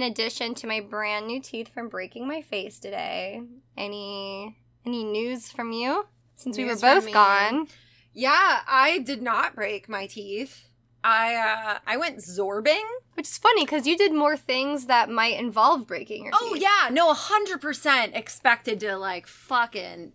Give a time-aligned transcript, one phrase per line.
[0.00, 3.42] in addition to my brand new teeth from breaking my face today.
[3.76, 4.56] Any
[4.86, 6.06] any news from you?
[6.36, 7.68] Since we were both gone.
[8.14, 10.68] Yeah, I did not break my teeth.
[11.04, 12.82] I uh I went zorbing.
[13.14, 16.40] Which is funny because you did more things that might involve breaking your teeth.
[16.42, 16.62] Oh teeth.
[16.62, 20.12] yeah, no, hundred percent expected to like fucking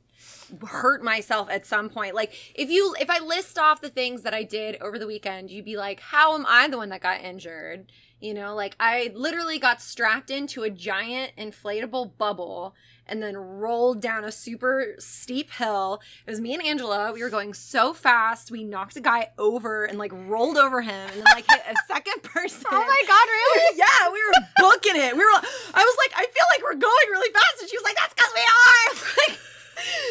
[0.68, 2.16] hurt myself at some point.
[2.16, 5.52] Like if you if I list off the things that I did over the weekend,
[5.52, 7.92] you'd be like, how am I the one that got injured?
[8.20, 12.74] You know, like I literally got strapped into a giant inflatable bubble
[13.08, 16.02] and then rolled down a super steep hill.
[16.26, 17.12] It was me and Angela.
[17.14, 18.50] We were going so fast.
[18.52, 21.76] We knocked a guy over and like rolled over him and then like hit a
[21.94, 22.66] second person.
[22.72, 23.78] Oh my god, really?
[23.78, 25.14] yeah, we were booking it.
[25.14, 25.32] We were.
[25.74, 28.14] I was like, I feel like we're going really fast, and she was like, "That's
[28.14, 28.96] because we are."
[29.28, 29.40] Like,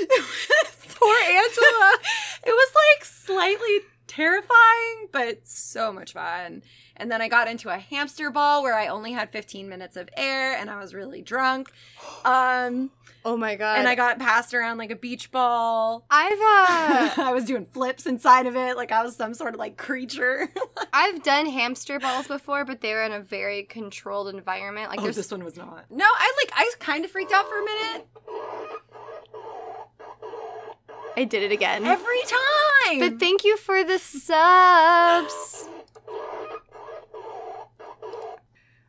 [0.03, 1.91] it was, Poor Angela.
[2.47, 6.63] it was like slightly terrifying, but so much fun.
[6.97, 10.09] And then I got into a hamster ball where I only had 15 minutes of
[10.17, 11.71] air, and I was really drunk.
[12.25, 12.91] Um,
[13.27, 13.79] Oh my god.
[13.79, 16.05] and I got passed around like a beach ball.
[16.11, 19.59] I've uh I was doing flips inside of it, like I was some sort of
[19.59, 20.49] like creature.
[20.93, 24.91] I've done hamster balls before, but they were in a very controlled environment.
[24.91, 25.87] Like oh, this one was not.
[25.91, 28.07] No, I like I kind of freaked out for a minute.
[31.17, 31.85] I did it again.
[31.87, 32.99] Every time.
[33.01, 35.69] But thank you for the subs.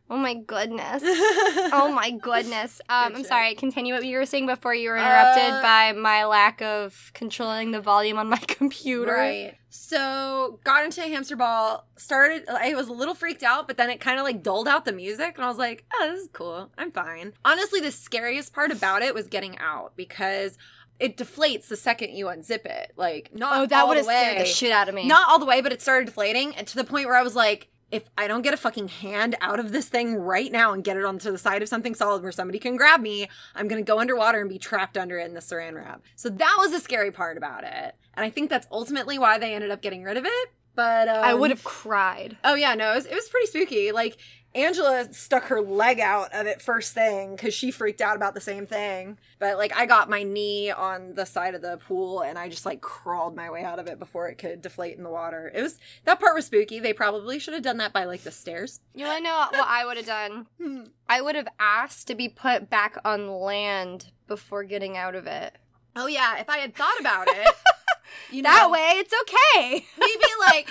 [0.07, 1.03] Oh my goodness.
[1.77, 2.79] Oh my goodness.
[2.89, 3.55] Um, I'm sorry.
[3.55, 7.71] Continue what you were saying before you were interrupted Uh, by my lack of controlling
[7.71, 9.11] the volume on my computer.
[9.13, 9.55] Right.
[9.69, 11.87] So got into a hamster ball.
[11.97, 12.43] Started.
[12.49, 14.91] I was a little freaked out, but then it kind of like dulled out the
[14.93, 16.71] music, and I was like, "Oh, this is cool.
[16.77, 20.57] I'm fine." Honestly, the scariest part about it was getting out because
[20.99, 22.93] it deflates the second you unzip it.
[22.95, 23.63] Like not all the way.
[23.63, 25.07] Oh, that would have scared the shit out of me.
[25.07, 27.35] Not all the way, but it started deflating, and to the point where I was
[27.35, 27.69] like.
[27.91, 30.97] If I don't get a fucking hand out of this thing right now and get
[30.97, 33.99] it onto the side of something solid where somebody can grab me, I'm gonna go
[33.99, 36.01] underwater and be trapped under it in the saran wrap.
[36.15, 37.95] So that was the scary part about it.
[38.15, 40.49] And I think that's ultimately why they ended up getting rid of it.
[40.73, 42.37] But um, I would have cried.
[42.43, 43.91] Oh yeah, no, it was, it was pretty spooky.
[43.91, 44.17] Like
[44.55, 48.41] Angela stuck her leg out of it first thing because she freaked out about the
[48.41, 49.17] same thing.
[49.37, 52.65] But like I got my knee on the side of the pool and I just
[52.65, 55.51] like crawled my way out of it before it could deflate in the water.
[55.53, 56.79] It was that part was spooky.
[56.79, 58.79] They probably should have done that by like the stairs.
[58.93, 60.47] You want to know what I would have done?
[60.61, 60.83] Hmm.
[61.09, 65.53] I would have asked to be put back on land before getting out of it.
[65.97, 67.55] Oh yeah, if I had thought about it,
[68.31, 69.85] you know, That way, it's okay.
[69.99, 70.67] maybe like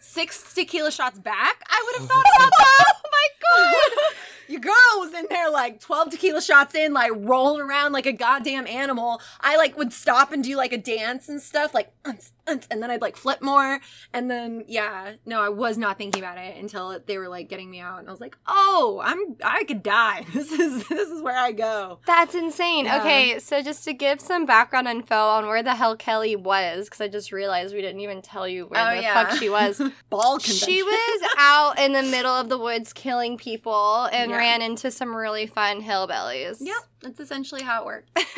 [0.00, 2.84] six tequila shots back, I would have thought about that.
[3.04, 4.14] oh my god.
[4.52, 8.12] Your girl was in there like 12 tequila shots in, like rolling around like a
[8.12, 9.20] goddamn animal.
[9.40, 12.82] I like would stop and do like a dance and stuff, like unts, unts, and
[12.82, 13.80] then I'd like flip more.
[14.12, 17.70] And then yeah, no, I was not thinking about it until they were like getting
[17.70, 18.00] me out.
[18.00, 20.26] And I was like, oh, I'm I could die.
[20.34, 22.00] This is this is where I go.
[22.06, 22.84] That's insane.
[22.84, 22.98] Yeah.
[23.00, 27.00] Okay, so just to give some background info on where the hell Kelly was, because
[27.00, 29.14] I just realized we didn't even tell you where Oh, the yeah.
[29.28, 29.78] fuck she was.
[30.10, 30.68] Ball convention.
[30.68, 34.36] She was out in the middle of the woods killing people and Yeah.
[34.42, 36.58] Ran into some really fun hillbillies.
[36.60, 38.18] Yep, that's essentially how it worked.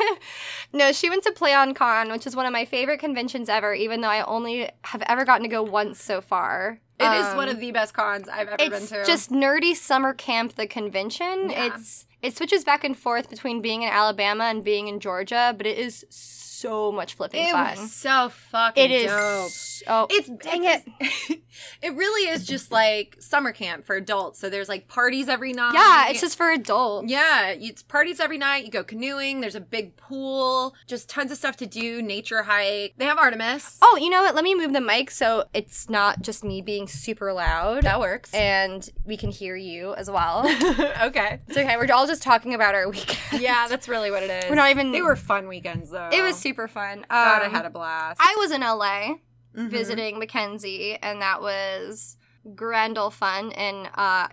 [0.73, 4.01] No, she went to PlayOn Con, which is one of my favorite conventions ever, even
[4.01, 6.79] though I only have ever gotten to go once so far.
[6.99, 8.99] It is Um, one of the best cons I've ever been to.
[8.99, 11.65] it's just nerdy summer camp the convention Yeah.
[11.75, 15.67] it's it switches back and forth between being in alabama and being in georgia but
[15.67, 16.44] it is so
[16.91, 19.49] much flipping it fun was so fucking it is dope.
[19.51, 20.83] so It's dang it's-
[21.29, 21.41] it
[21.81, 24.39] it really is just like summer camp for adults.
[24.39, 25.73] So there's like parties every night.
[25.73, 28.65] yeah it's just for adults yeah, it's parties every night.
[28.65, 29.41] You go canoeing.
[29.41, 30.75] There's a big pool.
[30.87, 32.01] Just tons of stuff to do.
[32.01, 32.93] Nature hike.
[32.97, 33.77] They have Artemis.
[33.81, 36.87] oh you know what let me move the mic so it's not just me being
[36.87, 38.33] super loud that works.
[38.33, 40.45] and we can hear you as well
[41.03, 41.39] okay.
[41.47, 44.49] it's okay we're all just talking about our weekend Yeah, that's really what it is.
[44.49, 46.09] We're not even- They were fun weekends though.
[46.11, 48.19] it was super fun um, God, I had a blast.
[48.23, 49.15] I was in la
[49.55, 49.69] Mhm.
[49.69, 52.17] visiting Mackenzie, and that was
[52.55, 54.27] grand ol' fun and uh,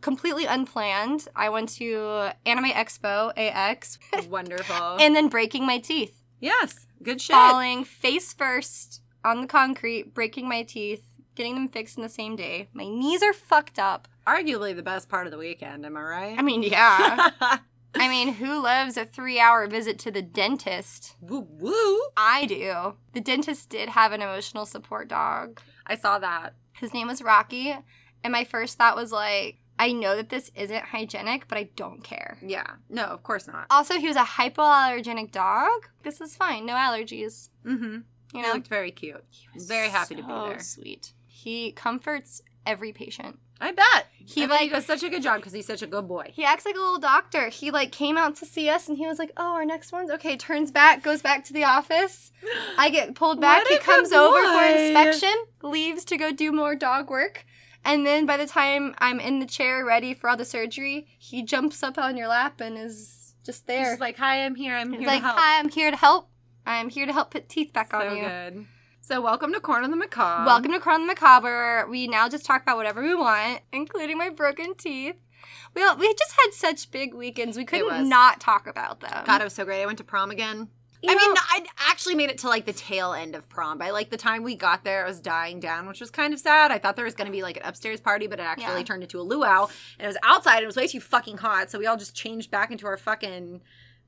[0.00, 1.26] completely unplanned.
[1.34, 3.98] I went to Anime Expo AX
[4.28, 4.96] Wonderful.
[5.00, 7.34] and then breaking my teeth, yes, good shit.
[7.34, 11.04] falling face first on the concrete, breaking my teeth,
[11.34, 12.68] getting them fixed in the same day.
[12.72, 14.06] My knees are fucked up.
[14.26, 15.84] Arguably the best part of the weekend.
[15.86, 16.38] Am I right?
[16.38, 17.30] I mean, yeah.
[17.94, 21.16] I mean, who loves a three hour visit to the dentist?
[21.20, 22.00] woo woo.
[22.16, 22.96] I do.
[23.12, 25.60] The dentist did have an emotional support dog.
[25.86, 26.54] I saw that.
[26.72, 27.74] His name was Rocky,
[28.22, 32.02] and my first thought was like, I know that this isn't hygienic, but I don't
[32.02, 32.38] care.
[32.44, 32.66] Yeah.
[32.88, 33.66] No, of course not.
[33.70, 35.88] Also, he was a hypoallergenic dog.
[36.02, 37.50] This is fine, no allergies.
[37.64, 37.98] Mm-hmm.
[38.34, 39.24] You He looked very cute.
[39.30, 40.60] He was very happy to be there.
[40.60, 41.12] Sweet.
[41.26, 43.38] He comforts every patient.
[43.60, 44.06] I bet.
[44.18, 46.06] He I bet he like does such a good job because he's such a good
[46.06, 46.30] boy.
[46.32, 47.48] he acts like a little doctor.
[47.48, 50.10] He like came out to see us and he was like, "Oh, our next one's
[50.10, 52.30] okay." Turns back, goes back to the office.
[52.76, 53.64] I get pulled back.
[53.64, 57.44] What he comes over for inspection, leaves to go do more dog work.
[57.84, 61.42] And then by the time I'm in the chair ready for all the surgery, he
[61.42, 63.92] jumps up on your lap and is just there.
[63.92, 64.74] He's like, "Hi, I'm here.
[64.76, 66.28] I'm He's here like, to help." "Hi, I'm here to help.
[66.66, 68.66] I'm here to help put teeth back so on you." good.
[69.08, 70.44] So welcome to Corn on the Macabre.
[70.44, 71.86] Welcome to Crown the Macabre.
[71.88, 75.16] We now just talk about whatever we want, including my broken teeth.
[75.74, 77.56] We we just had such big weekends.
[77.56, 79.24] We couldn't not talk about them.
[79.24, 79.80] God, it was so great.
[79.80, 80.68] I went to prom again.
[81.02, 83.78] You I mean, I actually made it to like the tail end of prom.
[83.78, 86.38] By like the time we got there, it was dying down, which was kind of
[86.38, 86.70] sad.
[86.70, 88.82] I thought there was going to be like an upstairs party, but it actually Yeah.
[88.82, 89.68] turned into a luau,
[89.98, 90.56] and it was outside.
[90.56, 92.98] and It was way too fucking hot, so we all just changed back into our
[92.98, 93.62] fucking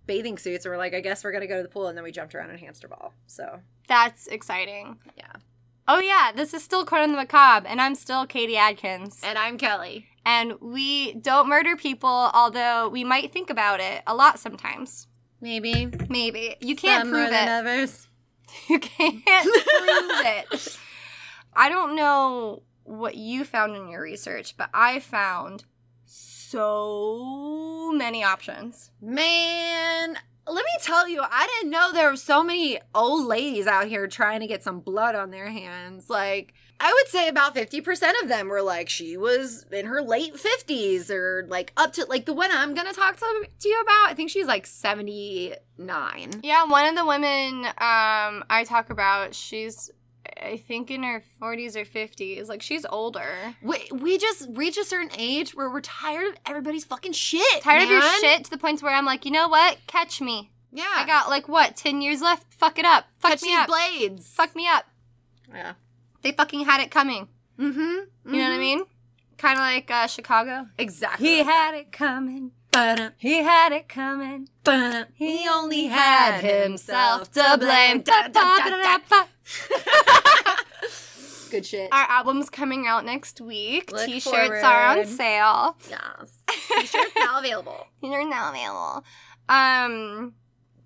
[0.05, 2.05] bathing suits, and we're like, I guess we're gonna go to the pool, and then
[2.05, 3.15] we jumped around in hamster ball.
[3.27, 4.99] So That's exciting.
[5.17, 5.33] Yeah.
[5.89, 9.21] Oh yeah, this is still Crown the Macabre, and I'm still Katie Adkins.
[9.25, 10.07] and I'm Kelly.
[10.25, 15.09] And we don't murder people, although we might think about it a lot sometimes.
[15.41, 17.49] Maybe Maybe you can't Some prove it.
[17.49, 18.07] others.
[18.69, 19.47] You can't prove
[20.27, 20.79] it.
[21.55, 25.65] I don't know what you found in your research, but I found
[26.05, 28.91] so many options.
[29.01, 30.17] Man,
[30.47, 34.07] let me tell you, I didn't know there were so many old ladies out here
[34.07, 36.11] trying to get some blood on their hands.
[36.11, 40.35] Like, I would say about 50% of them were like, she was in her late
[40.35, 44.09] 50s or like up to, like, the one I'm to talk to, to you about.
[44.09, 46.41] I think she's like 79.
[46.43, 49.91] Yeah, one of the women um, I talk about, she's,
[50.43, 52.49] I think, in her 40s or 50s.
[52.49, 53.55] Like, she's older.
[53.63, 57.63] We, we just reach a certain age where we're tired of everybody's fucking shit.
[57.63, 59.79] Tired of your shit to the point where I'm like, you know what?
[59.87, 60.51] Catch me.
[60.73, 60.85] Yeah.
[60.95, 62.53] I got, like, what, 10 years left?
[62.53, 63.07] Fuck it up.
[63.19, 63.67] Fuck Catch me these up.
[63.69, 64.29] blades.
[64.29, 64.85] Fuck me up.
[65.53, 65.73] Yeah.
[66.23, 67.29] They fucking had it coming.
[67.59, 67.81] Mm hmm.
[68.33, 68.85] You know what I mean?
[69.39, 70.67] Kind of like uh, Chicago.
[70.79, 71.27] Exactly.
[71.27, 72.53] He like had it coming.
[72.73, 73.15] that.
[73.17, 74.49] He had it coming.
[74.65, 75.05] Ba-da.
[75.15, 78.05] He only had himself to blame.
[81.51, 81.89] Good shit.
[81.93, 83.91] Our album's coming out next week.
[83.91, 85.77] Look T-shirts are on sale.
[85.89, 86.39] Yes.
[86.49, 87.89] T-shirts now available.
[88.03, 89.05] They're now available.
[89.49, 90.35] Um,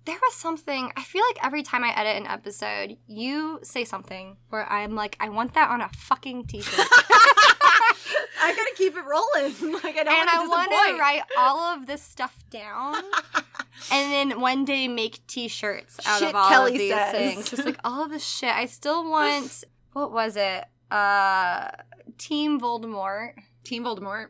[0.05, 0.91] there was something.
[0.97, 5.17] I feel like every time I edit an episode, you say something where I'm like,
[5.19, 6.73] I want that on a fucking T-shirt,
[8.41, 9.73] I gotta keep it rolling.
[9.83, 12.95] Like I don't and I want want to to write all of this stuff down.
[13.91, 17.11] And then one day make t-shirts out Shit of all Kelly of these says.
[17.11, 17.49] things.
[17.49, 18.53] Just like all of this shit.
[18.53, 20.65] I still want what was it?
[20.91, 21.69] Uh
[22.17, 23.33] team voldemort.
[23.63, 24.27] Team Voldemort.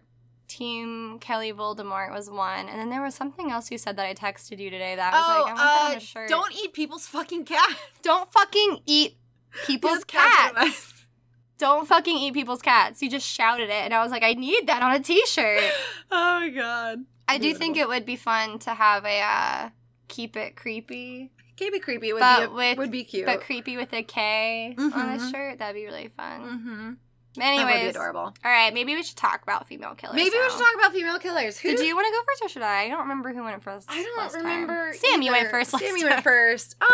[0.48, 2.70] team kelly voldemort was one.
[2.70, 5.18] And then there was something else you said that i texted you today that I
[5.18, 6.30] was Oh, like i want that on uh, a shirt.
[6.30, 7.78] don't eat people's fucking cat.
[8.02, 9.18] don't fucking eat
[9.66, 10.94] people's cats.
[11.58, 13.02] don't fucking eat people's cats.
[13.02, 15.64] You just shouted it and i was like i need that on a t-shirt.
[16.12, 17.06] Oh my god.
[17.28, 19.70] I do think it would be fun to have a uh
[20.08, 23.26] keep it creepy Keep it creepy would But be with- would be cute.
[23.26, 25.60] but creepy with a K on a shirt.
[25.60, 26.42] That'd be really fun.
[26.42, 26.94] mm-hmm.
[27.40, 28.20] that would be Anyways, adorable.
[28.24, 30.18] All right, maybe we should talk about female killers.
[30.18, 31.58] Maybe we should talk about female killers.
[31.58, 32.84] Who Did you want to go first or should I?
[32.84, 33.90] I don't remember who went first.
[33.90, 34.44] I don't last time.
[34.44, 34.92] remember.
[35.00, 35.72] Sam, you went first.
[35.72, 36.76] Last Sam, you went first.
[36.82, 36.90] Um,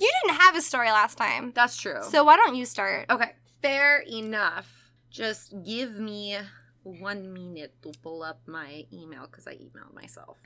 [0.00, 2.02] You didn't have a story last time, that's true.
[2.02, 3.06] so why don't you start?
[3.08, 3.30] Okay,
[3.62, 4.90] fair enough.
[5.10, 6.36] Just give me
[6.84, 10.38] one minute to pull up my email because I emailed myself.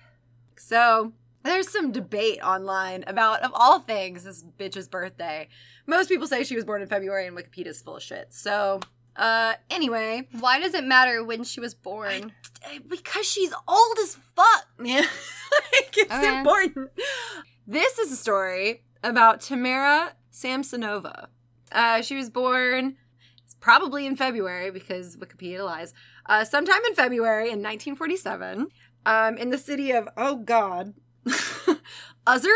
[0.57, 1.13] So,
[1.45, 5.49] there's some debate online about, of all things, this bitch's birthday.
[5.87, 8.33] Most people say she was born in February and Wikipedia's full of shit.
[8.35, 8.81] So,
[9.17, 12.33] uh, anyway, Why does it matter when she was born?
[12.89, 14.67] because she's old as fuck.
[14.79, 15.03] man.
[15.03, 16.39] like, it's Okay.
[16.39, 16.91] important.
[17.67, 21.29] This is a story about Tamara Samsonova.
[21.71, 22.97] Uh, she was born
[23.61, 25.93] probably in February because Wikipedia lies.
[26.29, 28.69] Uh, sometime in February in 1947,
[29.07, 30.95] um, in the city of oh god,
[32.27, 32.55] Uzzer.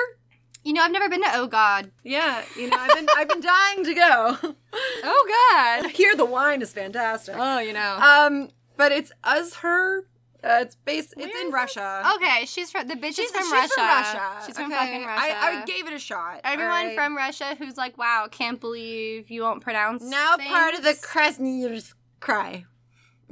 [0.65, 1.91] You know, I've never been to Oh God.
[2.05, 4.39] Yeah, you know I've been I've been dying to go.
[5.05, 5.91] Oh God.
[5.95, 7.35] Here the wine is fantastic.
[7.37, 7.97] Oh, you know.
[7.97, 10.03] Um, but it's Uzher.
[10.45, 11.15] Uh, it's based.
[11.17, 11.55] Where it's in this?
[11.55, 12.03] Russia.
[12.17, 13.69] okay, she's from the bitch She's, is from, she's Russia.
[13.75, 14.43] from Russia.
[14.47, 14.75] She's from okay?
[14.77, 15.37] fucking Russia.
[15.41, 16.41] I, I gave it a shot.
[16.45, 16.97] Everyone alright?
[16.97, 20.03] from Russia who's like, wow, can't believe you won't pronounce.
[20.05, 22.65] now part of the things." Cry.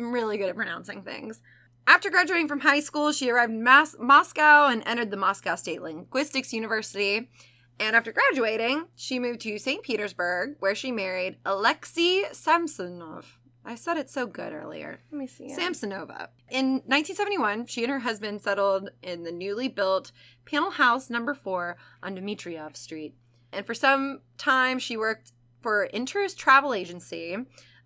[0.00, 1.40] I'm really good at pronouncing things.
[1.86, 5.82] After graduating from high school, she arrived in Mas- Moscow and entered the Moscow State
[5.82, 7.30] Linguistics University.
[7.78, 9.82] And after graduating, she moved to St.
[9.82, 13.38] Petersburg, where she married Alexei Samsonov.
[13.64, 15.00] I said it so good earlier.
[15.10, 15.44] Let me see.
[15.44, 15.58] it.
[15.58, 16.28] Samsonova.
[16.50, 20.12] In 1971, she and her husband settled in the newly built
[20.46, 23.14] panel house number four on Dmitriev Street.
[23.52, 27.36] And for some time, she worked for Intourist Travel Agency,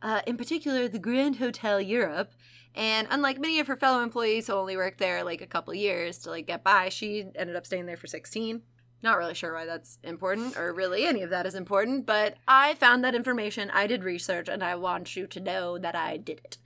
[0.04, 2.30] uh, in particular the Grand Hotel Europe,
[2.76, 6.18] And unlike many of her fellow employees who only worked there like a couple years
[6.20, 8.62] to like get by, she ended up staying there for 16.
[9.02, 12.74] Not really sure why that's important or really any of that is important, but I
[12.74, 13.70] found that information.
[13.70, 16.58] I did research and I want you to know that I did it.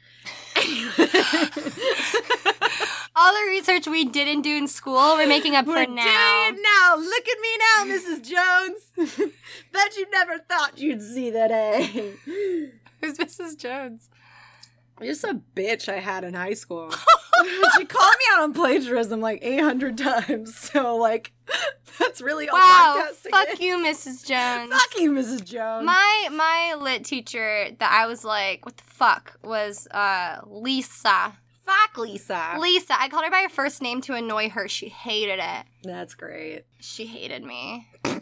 [3.17, 6.05] All the research we didn't do in school, we're making up We're for now.
[6.05, 6.97] doing it now.
[6.97, 8.23] Look at me now, Mrs.
[8.23, 9.33] Jones.
[9.73, 12.15] Bet you never thought you'd see that A.
[13.01, 13.57] Who's Mrs.
[13.57, 14.09] Jones?
[15.01, 16.91] Just a bitch I had in high school.
[17.77, 20.55] she called me out on plagiarism like 800 times.
[20.73, 21.33] So, like,
[22.01, 23.61] that's really all Wow, podcasting fuck is.
[23.61, 24.27] you, Mrs.
[24.27, 24.73] Jones.
[24.73, 25.45] Fuck you, Mrs.
[25.45, 25.87] Jones.
[25.87, 31.33] My my lit teacher that I was like, what the fuck was uh Lisa.
[31.65, 32.57] fuck Lisa.
[32.59, 33.01] Lisa.
[33.01, 34.67] I called her by her first name to annoy her.
[34.69, 35.67] She hated it.
[35.85, 36.65] That's great.
[36.81, 37.87] She hated me.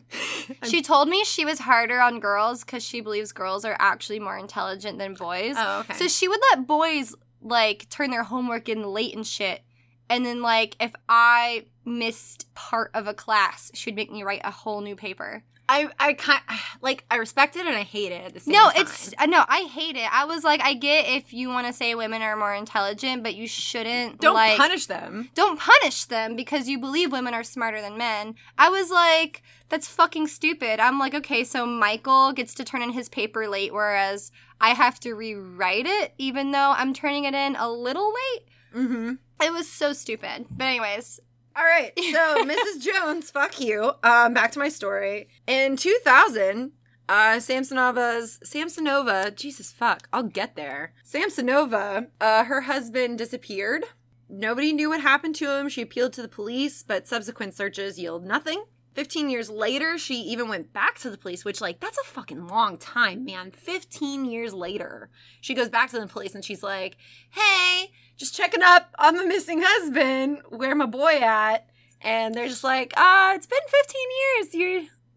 [0.65, 4.37] She told me she was harder on girls because she believes girls are actually more
[4.39, 5.55] intelligent than boys.
[5.57, 5.95] Oh, okay.
[5.95, 9.63] So she would let boys like turn their homework in late and shit.
[10.09, 14.51] And then like if I missed part of a class, she'd make me write a
[14.51, 15.45] whole new paper.
[15.69, 16.41] I, I kind
[16.81, 18.83] like, I respect it and I hate it at the same no, time.
[18.83, 20.09] it's uh, no, I hate it.
[20.13, 23.35] I was like, I get if you want to say women are more intelligent, but
[23.35, 25.31] you shouldn't Don't like punish them.
[25.35, 28.35] don't punish them because you believe women are smarter than men.
[28.59, 30.79] I was like, that's fucking stupid.
[30.81, 34.31] I'm like, okay, so Michael gets to turn in his paper late, whereas
[34.61, 38.45] I have to rewrite it, even though I'm turning it in a little late.
[38.75, 39.13] Mm-hmm.
[39.41, 40.47] It was so stupid.
[40.51, 41.21] But anyways,
[41.57, 42.83] All right, so Mrs.
[42.83, 43.93] Jones, fuck you.
[44.03, 45.29] Um, back to my story.
[45.47, 46.73] In 2000,
[47.09, 50.93] uh, Samsonova's Samsonova, Jesus fuck, I'll get there.
[51.07, 53.85] Samsonova, uh, her husband disappeared.
[54.29, 55.71] Nobody knew what happened to him.
[55.71, 58.65] She appealed to the police, but subsequent searches yield nothing.
[58.97, 62.49] 15 years later, she even went back to the police, which, like, that's a fucking
[62.49, 63.51] long time, man.
[63.51, 65.11] 15 years later,
[65.43, 66.97] she goes back to the police and she's like,
[67.29, 70.39] hey, just checking up on the missing husband.
[70.49, 71.67] Where my boy at?
[72.01, 74.55] And they're just like, ah, it's been 15 years.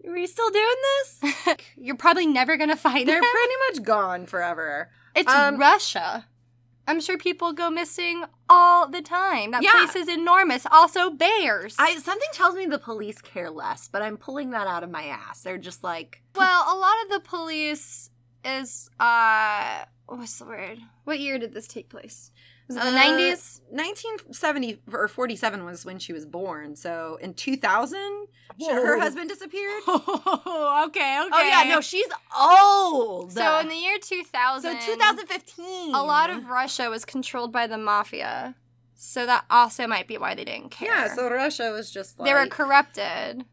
[0.04, 0.76] You're, are you still doing
[1.46, 1.56] this?
[1.78, 3.24] you're probably never gonna find They're him.
[3.32, 4.90] pretty much gone forever.
[5.16, 6.26] It's um, Russia.
[6.90, 9.52] I'm sure people go missing all the time.
[9.52, 9.70] That Yeah.
[9.74, 10.66] place is enormous.
[10.72, 11.76] Also, bears.
[11.78, 15.04] I something tells me the police care less, but I'm pulling that out of my
[15.04, 15.42] ass.
[15.44, 18.10] They're just like, well, a lot of the police
[18.44, 20.80] is uh what's the word?
[21.04, 22.32] What year did this take place?
[22.70, 23.62] Was it the Uh, nineties?
[23.72, 26.76] 1970 or 47 was when she was born.
[26.76, 28.28] So in 2000,
[28.70, 29.84] her husband disappeared.
[29.88, 31.20] okay, okay.
[31.32, 32.08] Oh yeah, no, she's
[32.40, 33.32] old.
[33.34, 35.94] So in the year two thousand, so 2015.
[35.94, 38.56] a lot of Russia was controlled by the mafia.
[38.96, 40.88] So that also might be why they didn't care.
[40.94, 41.14] yeah.
[41.14, 43.46] So Russia was just like they were corrupted.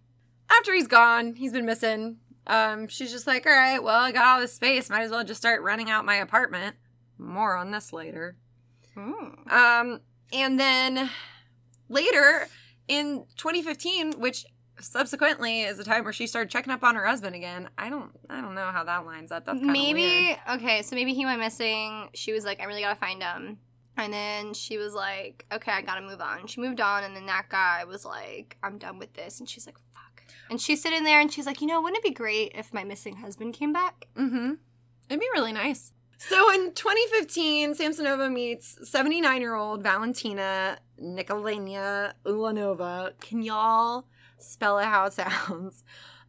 [0.51, 2.19] after he's gone, he's been missing.
[2.49, 4.89] Um, she's just like, all right, well, I got all this space.
[4.89, 6.77] Might as well just start running out my apartment.
[7.19, 8.37] More on this later.
[8.97, 9.51] Hmm.
[9.53, 10.01] Um,
[10.33, 11.11] and then
[11.89, 12.49] later
[12.89, 14.47] in 2015, which
[14.81, 17.69] subsequently is the time where she started checking up on her husband again.
[17.79, 19.45] I don't, I don't know how that lines up.
[19.47, 20.39] That's maybe weird.
[20.55, 23.59] okay so maybe he went missing she was like i really gotta find him
[23.97, 27.25] and then she was like okay i gotta move on she moved on and then
[27.27, 31.05] that guy was like i'm done with this and she's like fuck and she's sitting
[31.05, 33.73] there and she's like you know wouldn't it be great if my missing husband came
[33.73, 34.53] back Mm-hmm.
[35.09, 35.93] It'd be really nice.
[36.19, 43.13] So in 2015, Samsonova meets 79 year old Valentina Nikolina Ulanova.
[43.21, 44.07] Can y'all
[44.39, 45.85] spell it how it sounds?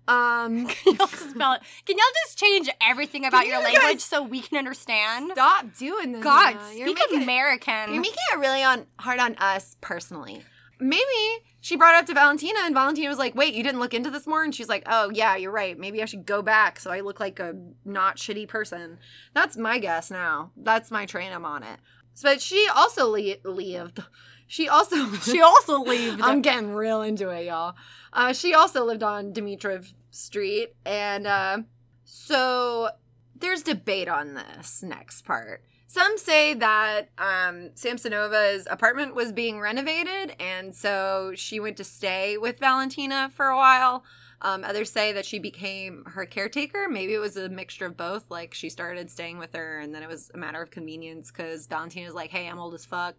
[0.10, 4.24] Um, can y'all spell it can y'all just change everything about Can your language so
[4.24, 6.24] we can understand stop doing this.
[6.24, 6.56] god.
[6.74, 10.44] You're speak it- american You're making it really on hard on us personally.
[10.80, 13.94] Maybe she brought it up to Valentina, and Valentina was like, "Wait, you didn't look
[13.94, 15.78] into this more?" And she's like, "Oh yeah, you're right.
[15.78, 19.00] Maybe I should go back so I look like a not shitty person."
[19.34, 20.52] That's my guess now.
[20.56, 21.32] That's my train.
[21.32, 21.80] I'm on it.
[22.14, 24.04] So, but she also le- lived.
[24.48, 26.22] She also she also lived.
[26.22, 27.76] I'm getting real into it, y'all.
[28.14, 31.60] Uh, she also lived on Dimitrov Street, and uh,
[32.06, 32.90] so
[33.36, 35.64] there's debate on this next part.
[35.90, 42.38] Some say that um, Samsonova's apartment was being renovated, and so she went to stay
[42.38, 44.04] with Valentina for a while.
[44.42, 46.88] Um, others say that she became her caretaker.
[46.90, 48.26] Maybe it was a mixture of both.
[48.30, 51.68] Like she started staying with her, and then it was a matter of convenience because
[51.68, 53.16] Valentina's like, "Hey, I'm old as fuck.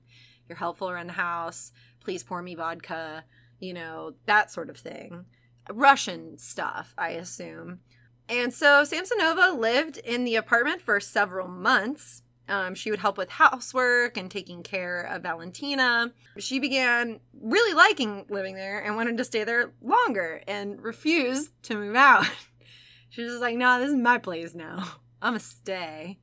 [0.46, 1.72] You're helpful around the house.
[2.00, 3.24] Please pour me vodka."
[3.60, 5.24] You know that sort of thing.
[5.70, 7.80] Russian stuff, I assume.
[8.28, 12.22] And so Samsonova lived in the apartment for several months.
[12.48, 16.12] Um, she would help with housework and taking care of Valentina.
[16.38, 21.74] She began really liking living there and wanted to stay there longer and refused to
[21.74, 22.24] move out.
[23.10, 24.94] she was just like, no, this is my place now.
[25.20, 26.18] I'm going to stay.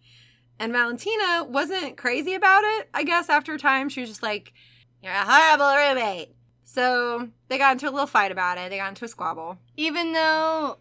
[0.60, 2.90] And Valentina wasn't crazy about it.
[2.94, 4.54] I guess after a time, she was just like,
[5.02, 6.30] "You're a horrible roommate."
[6.64, 8.70] So they got into a little fight about it.
[8.70, 9.58] They got into a squabble.
[9.76, 10.78] Even though,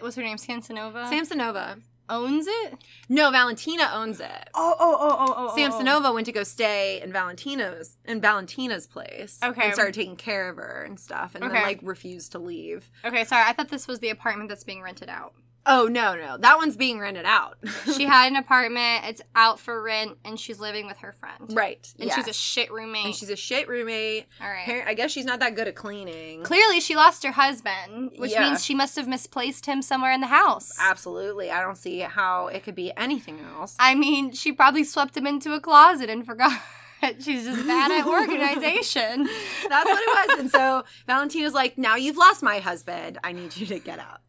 [0.00, 0.36] what's her name?
[0.36, 1.80] Samsonova Samsonova.
[2.08, 2.74] Owns it.
[3.08, 4.48] No, Valentina owns it.
[4.54, 5.50] Oh, oh, oh, oh, oh.
[5.50, 5.56] oh.
[5.56, 9.38] Samsonova went to go stay in Valentina's in Valentina's place.
[9.42, 9.64] Okay.
[9.64, 12.90] And started taking care of her and stuff and then like refused to leave.
[13.04, 13.44] Okay, sorry.
[13.46, 15.34] I thought this was the apartment that's being rented out.
[15.68, 16.36] Oh no, no.
[16.38, 17.58] That one's being rented out.
[17.96, 19.04] She had an apartment.
[19.06, 21.36] It's out for rent, and she's living with her friend.
[21.56, 21.86] right.
[21.98, 23.06] And she's a shit roommate.
[23.06, 24.26] and she's a shit roommate.
[24.40, 24.84] All right.
[24.86, 26.42] I guess she's not that good at cleaning.
[26.42, 28.48] Clearly, she lost her husband, which Yeah.
[28.48, 30.72] means she must have misplaced him somewhere in the house.
[30.80, 31.50] Absolutely.
[31.50, 33.74] I don't see how it could be anything else.
[33.78, 36.60] I mean, she probably swept him into a closet and forgot.
[37.20, 39.24] She's just bad at organization.
[39.68, 40.38] That's what it was.
[40.40, 43.18] And so Valentina's like, now you've lost my husband.
[43.24, 44.20] I need you to get out.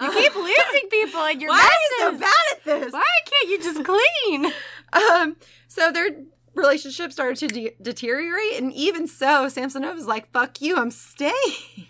[0.00, 2.92] You keep losing people in your Why are you so bad at this?
[2.92, 4.52] Why can't you just clean?
[4.92, 5.36] Um,
[5.68, 6.08] so their
[6.54, 11.86] relationship started to de- deteriorate, and even so, Samsonova's like, "Fuck you, I'm staying."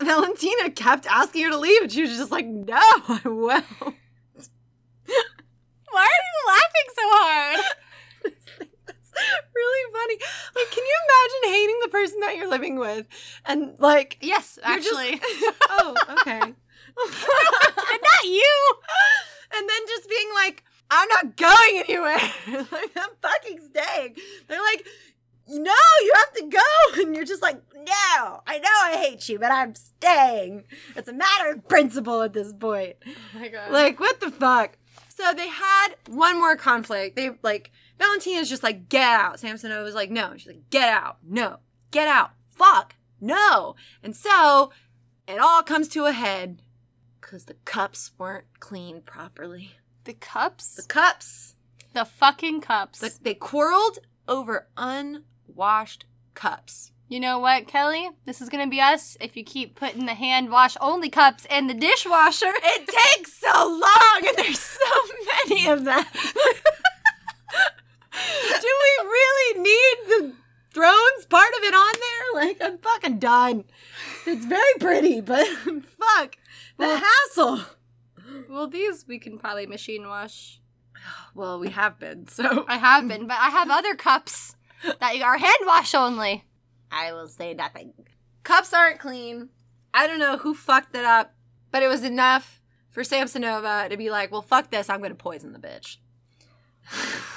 [0.00, 3.64] Valentina kept asking her to leave, and she was just like, "No, I won't.
[5.90, 7.60] Why are you laughing so hard?
[9.54, 10.18] Really funny.
[10.56, 13.06] Like, can you imagine hating the person that you're living with,
[13.44, 15.20] and like, Yes, you're just- actually.
[15.70, 16.40] oh, okay.
[16.96, 18.74] And not you.
[19.56, 22.18] and then just being like, I'm not going anywhere.
[22.70, 24.16] like, I'm fucking staying.
[24.48, 24.86] They're like,
[25.48, 27.02] no, you have to go.
[27.02, 30.64] And you're just like, no, I know I hate you, but I'm staying.
[30.96, 32.96] It's a matter of principle at this point.
[33.06, 33.72] Oh my god.
[33.72, 34.78] Like, what the fuck?
[35.08, 37.16] So they had one more conflict.
[37.16, 39.36] They, like, Valentina's just like, get out.
[39.38, 40.32] Samsonova was like, no.
[40.36, 41.18] She's like, get out.
[41.22, 41.58] No.
[41.90, 42.30] Get out.
[42.50, 42.96] Fuck.
[43.20, 43.74] No.
[44.02, 44.70] And so
[45.28, 46.62] it all comes to a head
[47.20, 49.72] because the cups weren't cleaned properly.
[50.04, 50.74] the cups?
[50.74, 51.54] The cups.
[51.92, 52.98] The fucking cups.
[52.98, 56.04] The, they quarreled over unwashed
[56.34, 56.90] cups.
[57.08, 58.10] you know what, Kelly?
[58.26, 61.68] This is gonna be us if you keep putting the hand wash only cups in
[61.68, 62.52] the dishwasher.
[62.62, 65.02] It takes so long, and there's so
[65.48, 66.04] many of them.
[68.14, 70.32] Do we really need the
[70.72, 72.44] thrones part of it on there?
[72.46, 73.64] Like, I'm fucking done.
[74.26, 75.46] It's very pretty, but
[75.98, 76.36] fuck
[76.78, 77.60] the Well- hassle.
[78.48, 80.60] Well, these we can probably machine wash.
[81.34, 85.36] Well, we have been, so I have been, but I have other cups that are
[85.38, 86.44] hand wash only.
[86.90, 87.92] I will say nothing.
[88.42, 89.50] Cups aren't clean.
[89.92, 91.34] I don't know who fucked it up,
[91.70, 95.52] but it was enough for Samsonova to be like, well, fuck this, I'm gonna poison
[95.52, 95.96] the bitch.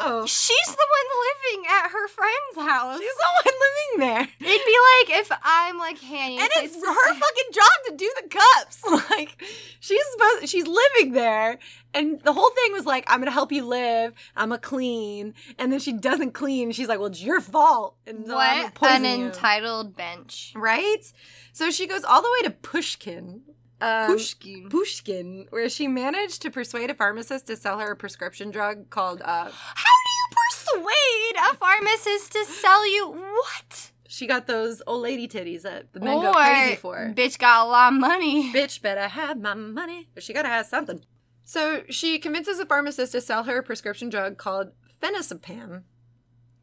[0.00, 2.98] So She's the one living at her friend's house.
[2.98, 4.20] she's the one living there.
[4.22, 4.76] It'd be
[5.08, 7.96] like if I'm like, hey, I need a And it's her stay." fucking job to
[7.96, 8.82] do the cups.
[9.10, 9.42] Like
[9.80, 11.58] she's supposed she's living there.
[11.94, 14.12] And the whole thing was like, I'm gonna help you live.
[14.36, 15.34] I'm a clean.
[15.58, 16.70] And then she doesn't clean.
[16.72, 17.96] She's like, Well, it's your fault.
[18.06, 19.26] And so I'm gonna What an you.
[19.26, 20.52] entitled bench.
[20.54, 21.12] right?
[21.52, 23.42] So she goes all the way to Pushkin.
[23.80, 24.68] Um, Pushkin.
[24.68, 29.22] Pushkin, where she managed to persuade a pharmacist to sell her a prescription drug called
[29.22, 33.92] uh How do you persuade a pharmacist to sell you what?
[34.08, 37.12] she got those old lady titties that the men go crazy for.
[37.14, 38.52] Bitch got a lot of money.
[38.52, 40.08] Bitch better have my money.
[40.14, 41.04] But she gotta have something.
[41.44, 45.84] So she convinces a pharmacist to sell her a prescription drug called phenazepam.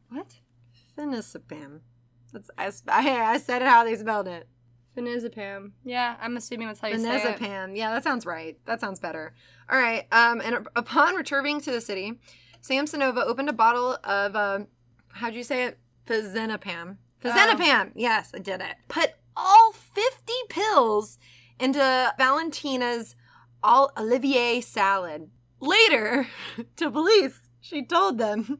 [0.10, 0.36] What?
[0.98, 1.82] Phenazepam.
[2.34, 4.48] That's I, I, I said it how they spelled it.
[4.96, 5.72] Phenazepam.
[5.84, 7.40] Yeah, I'm assuming that's how you say it.
[7.40, 7.76] Phenazepam.
[7.76, 8.58] Yeah, that sounds right.
[8.66, 9.34] That sounds better.
[9.70, 10.06] All right.
[10.12, 12.20] Um, and upon returning to the city,
[12.62, 14.68] Samsonova opened a bottle of um,
[15.12, 15.80] how'd you say it?
[16.08, 16.98] Fazenapam.
[17.24, 17.92] Fazenapam.
[17.96, 18.76] Yes, I did it.
[18.88, 21.18] Put all fifty pills
[21.60, 23.16] into Valentina's
[23.64, 25.30] all Olivier salad.
[25.60, 26.28] Later,
[26.78, 28.60] to police, she told them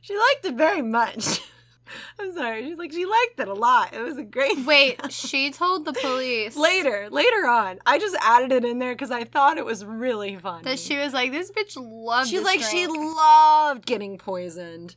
[0.00, 1.40] she liked it very much.
[2.20, 2.64] I'm sorry.
[2.64, 3.94] She's like she liked it a lot.
[3.94, 4.58] It was a great.
[4.66, 9.10] Wait, she told the police Later, later on, I just added it in there because
[9.10, 10.64] I thought it was really funny.
[10.64, 14.96] that she was like, "This bitch loved." She's like she loved getting poisoned.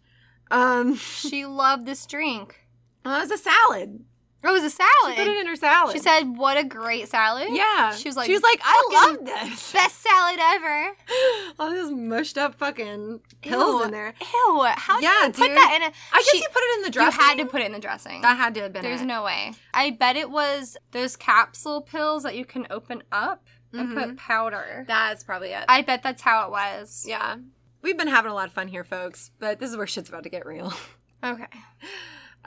[0.50, 2.68] Um, she loved this drink.
[3.04, 4.04] well, it was a salad.
[4.44, 4.90] Oh, it was a salad.
[5.08, 5.94] She put it in her salad.
[5.94, 9.26] She said, "What a great salad!" "Yeah." She was like, she was like, I love
[9.26, 9.74] this.
[9.74, 10.96] best salad ever."
[11.60, 13.84] All these mushed up fucking pills Ew.
[13.84, 14.14] in there.
[14.22, 14.64] Ew!
[14.76, 15.86] How Yeah, did you put that in a?
[15.88, 17.20] I guess She- you put it in the dressing.
[17.20, 18.22] You had to put it in the dressing.
[18.22, 19.06] That had to have been There's it.
[19.06, 19.54] no way.
[19.74, 23.96] I bet it was those capsule pills that you can open up and Mhm.
[23.96, 24.86] put powder.
[24.88, 25.66] That's probably it.
[25.68, 27.06] I bet that's how it was.
[27.08, 27.38] yeah.
[27.82, 30.24] We've been having a lot of fun here, folks, but this is where shit's about
[30.24, 30.74] to get real.
[31.24, 31.46] Okay.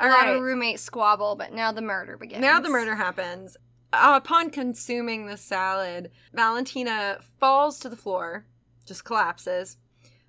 [0.00, 0.36] All a lot right.
[0.36, 2.40] of roommate squabble, but now the murder begins.
[2.40, 3.56] Now the murder happens.
[3.92, 8.46] Uh, upon consuming the salad, Valentina falls to the floor,
[8.86, 9.76] just collapses,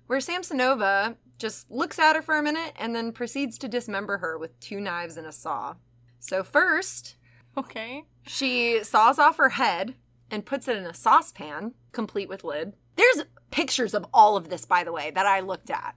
[0.06, 4.36] where Samsonova just looks at her for a minute and then proceeds to dismember her
[4.38, 5.74] with two knives and a saw.
[6.18, 7.16] So, first,
[7.56, 8.04] Okay.
[8.26, 9.94] she saws off her head
[10.30, 12.74] and puts it in a saucepan, complete with lid.
[12.96, 15.94] There's pictures of all of this, by the way, that I looked at.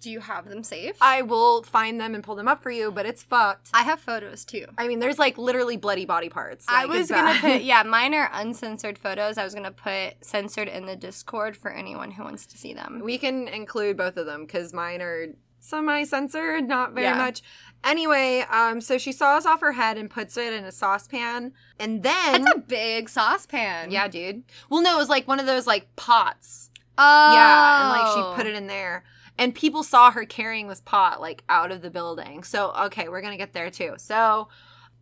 [0.00, 0.96] Do you have them safe?
[1.00, 3.70] I will find them and pull them up for you, but it's fucked.
[3.74, 4.66] I have photos too.
[4.76, 6.64] I mean, there's like literally bloody body parts.
[6.68, 9.38] I Like, was gonna put yeah, mine are uncensored photos.
[9.38, 13.00] I was gonna put censored in the Discord for anyone who wants to see them.
[13.04, 15.28] We can include both of them because mine are
[15.60, 17.16] semi-censored, not very Yeah.
[17.16, 17.42] much.
[17.84, 22.02] Anyway, um, so she saws off her head and puts it in a saucepan, and
[22.02, 23.90] then That's a big saucepan.
[23.90, 24.42] yeah, dude.
[24.68, 26.70] Well, no, it was like one of those like pots.
[27.00, 27.32] Oh.
[27.34, 29.04] Yeah, and like she put it in there.
[29.38, 32.42] And people saw her carrying this pot like out of the building.
[32.42, 33.94] So, okay, we're going to get there too.
[33.96, 34.48] So,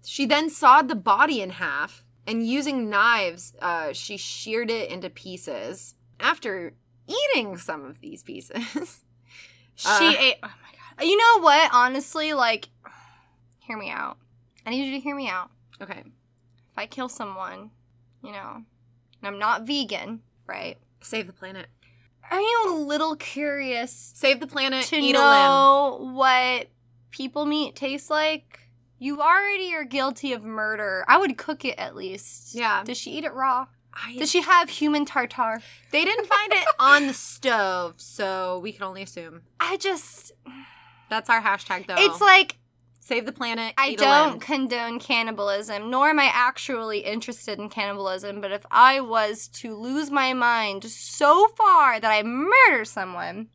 [0.05, 5.09] she then sawed the body in half and using knives, uh, she sheared it into
[5.09, 5.95] pieces.
[6.21, 6.75] After
[7.09, 9.03] eating some of these pieces,
[9.75, 10.37] She Uh, ate.
[10.43, 10.51] Oh my
[10.99, 11.07] god.
[11.07, 11.71] You know what?
[11.73, 12.69] Honestly, like,
[13.61, 14.17] hear me out.
[14.65, 15.51] I need you to hear me out.
[15.81, 17.71] okay, If I kill someone,
[18.23, 18.65] you know, and
[19.23, 20.79] I'm not vegan, right?
[21.03, 21.67] save the planet.
[22.31, 26.69] Are you a little curious Save the planet, to eat know what
[27.11, 28.61] people meat tastes like?
[28.99, 31.05] You already are guilty of murder.
[31.07, 32.55] I would cook it at least.
[32.55, 32.83] Yeah.
[32.85, 33.67] Does she eat it raw?
[33.97, 34.19] a limb.
[34.19, 35.61] Does she have human tartar?
[35.91, 39.43] They didn't find it on the stove, so we can only assume.
[39.61, 40.33] I just.
[41.09, 41.95] That's our hashtag, though.
[41.99, 42.57] It's like
[43.07, 43.73] save the planet.
[43.79, 48.41] I don't condone cannibalism, nor am I actually interested in cannibalism.
[48.41, 53.49] But if I was to lose my mind so far that I murder someone,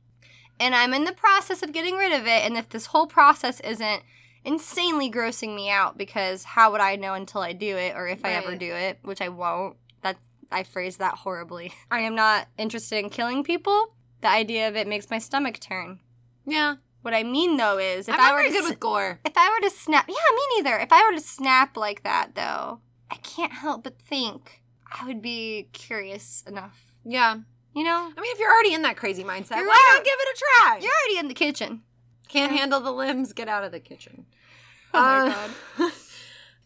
[0.58, 3.60] and I'm in the process of getting rid of it, and if this whole process
[3.60, 4.04] isn't
[4.46, 8.24] insanely grossing me out, because how would I know until I do it, or if
[8.24, 9.76] I ever do it, which I won't.
[10.02, 10.18] That
[10.50, 11.74] I phrased that horribly.
[11.92, 13.96] I am not interested in killing people.
[14.22, 16.00] The idea of it makes my stomach turn.
[16.46, 16.76] Yeah.
[17.02, 19.20] What I mean though is, if I'm I were good s- with gore.
[19.26, 20.78] if I were to snap, yeah, me neither.
[20.80, 24.62] If I were to snap like that, though, I can't help but think
[25.00, 26.86] I would be curious enough.
[27.04, 27.38] Yeah.
[27.74, 30.14] You know, I mean, if you're already in that crazy mindset, You're why not give
[30.20, 30.80] it a try?
[30.82, 31.82] you're already in the kitchen.
[32.28, 32.58] Can't Yeah.
[32.60, 34.26] handle the limbs, get out of the kitchen.
[34.94, 35.48] Oh my Uh,
[35.88, 35.92] god.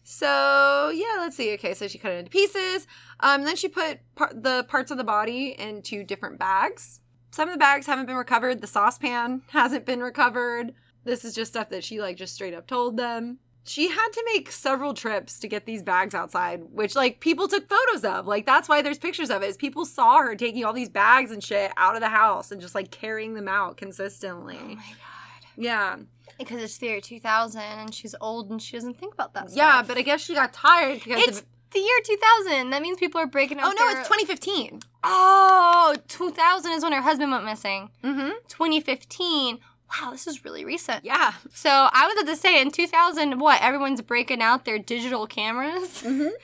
[0.08, 1.52] So yeah, let's see.
[1.54, 2.86] Okay, so she cut it into pieces.
[3.20, 7.00] Um, then she put par- the parts of the body into different bags.
[7.36, 8.62] Some of the bags haven't been recovered.
[8.62, 10.72] The saucepan hasn't been recovered.
[11.04, 13.40] This is just stuff that she like just straight up told them.
[13.64, 17.68] She had to make several trips to get these bags outside, which like people took
[17.68, 18.26] photos of.
[18.26, 19.50] Like that's why there's pictures of it.
[19.50, 22.58] Is people saw her taking all these bags and shit out of the house and
[22.58, 24.58] just like carrying them out consistently.
[24.58, 25.46] Oh my god.
[25.58, 25.96] Yeah.
[26.38, 29.58] Because it's the year 2000 and she's old and she doesn't think about that stuff.
[29.58, 32.70] Yeah, but I guess she got tired because it's of the year 2000.
[32.70, 33.66] That means people are breaking out.
[33.66, 34.80] Oh no, their- it's 2015.
[35.04, 37.90] Oh, 2000 is when her husband went missing.
[38.02, 38.30] Mm-hmm.
[38.48, 39.58] 2015.
[40.02, 41.04] Wow, this is really recent.
[41.04, 41.34] Yeah.
[41.54, 46.02] So I was about to say in 2000, what everyone's breaking out their digital cameras.
[46.02, 46.28] Mm-hmm.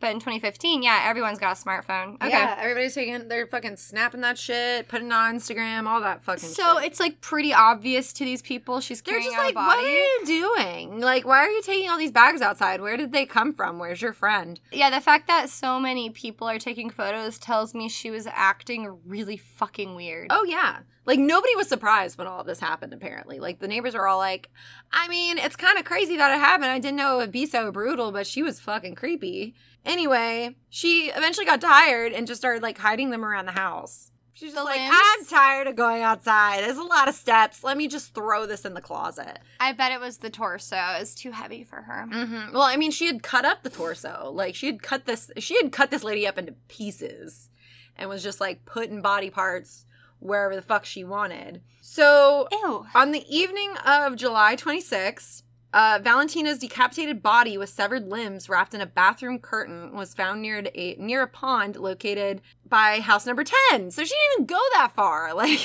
[0.00, 2.14] But in 2015, yeah, everyone's got a smartphone.
[2.14, 2.30] Okay.
[2.30, 6.48] Yeah, everybody's taking, they're fucking snapping that shit, putting it on Instagram, all that fucking
[6.48, 6.86] So shit.
[6.86, 9.76] it's like pretty obvious to these people she's They're carrying just out like, a body.
[9.82, 11.00] what are you doing?
[11.00, 12.80] Like, why are you taking all these bags outside?
[12.80, 13.78] Where did they come from?
[13.78, 14.58] Where's your friend?
[14.72, 18.98] Yeah, the fact that so many people are taking photos tells me she was acting
[19.06, 20.28] really fucking weird.
[20.30, 20.78] Oh, yeah.
[21.10, 23.40] Like, nobody was surprised when all of this happened, apparently.
[23.40, 24.48] Like, the neighbors are all like,
[24.92, 26.70] I mean, it's kind of crazy that it happened.
[26.70, 29.56] I didn't know it would be so brutal, but she was fucking creepy.
[29.84, 34.12] Anyway, she eventually got tired and just started, like, hiding them around the house.
[34.34, 34.94] She's just like, limbs?
[34.94, 36.62] I'm tired of going outside.
[36.62, 37.64] There's a lot of steps.
[37.64, 39.40] Let me just throw this in the closet.
[39.58, 40.80] I bet it was the torso.
[41.00, 42.06] It's too heavy for her.
[42.08, 42.52] Mm-hmm.
[42.52, 44.30] Well, I mean, she had cut up the torso.
[44.32, 45.32] Like she had cut this.
[45.38, 47.50] She had cut this lady up into pieces,
[47.96, 49.86] and was just like putting body parts
[50.20, 51.62] wherever the fuck she wanted.
[51.80, 52.86] So Ew.
[52.94, 58.80] on the evening of July 26th, uh, Valentina's decapitated body with severed limbs wrapped in
[58.80, 63.90] a bathroom curtain was found near a near a pond located by house number 10.
[63.90, 65.30] So she didn't even go that far.
[65.40, 65.58] Like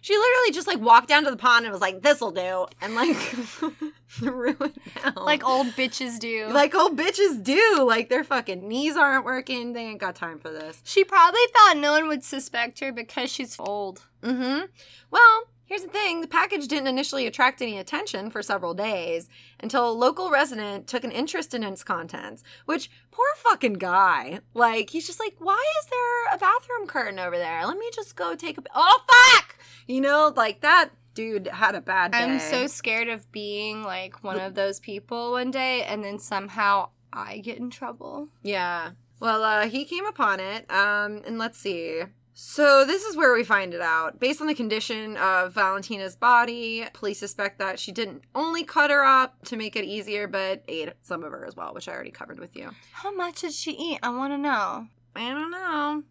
[0.00, 2.94] she literally just like walked down to the pond and was like, "This'll do," and
[2.94, 3.16] like
[4.08, 5.14] threw it down.
[5.16, 6.48] Like old bitches do.
[6.48, 7.84] like old bitches do.
[7.86, 9.72] Like their fucking knees aren't working.
[9.72, 10.80] They ain't got time for this.
[10.84, 14.06] she probably thought no one would suspect her because she's old.
[14.22, 14.66] Mm-hmm.
[15.10, 19.30] Well, here's the thing: the package didn't initially attract any attention for several days
[19.60, 22.44] until a local resident took an interest in its contents.
[22.66, 24.40] Which poor fucking guy.
[24.52, 27.66] Like he's just like, why is there a bathroom curtain over there?
[27.66, 28.62] Let me just go take a.
[28.74, 29.56] Oh fuck!
[29.86, 32.18] You know, like that dude had a bad day.
[32.18, 36.90] I'm so scared of being like one of those people one day and then somehow
[37.12, 38.28] I get in trouble.
[38.42, 38.90] Yeah.
[39.20, 40.70] Well, uh, he came upon it.
[40.70, 42.02] Um, and let's see.
[42.32, 44.18] So this is where we find it out.
[44.18, 49.04] Based on the condition of Valentina's body, police suspect that she didn't only cut her
[49.04, 52.10] up to make it easier, but ate some of her as well, which I already
[52.12, 52.70] covered with you.
[52.92, 53.98] How much did she eat?
[54.02, 54.86] I want to know.
[55.14, 56.02] I don't know.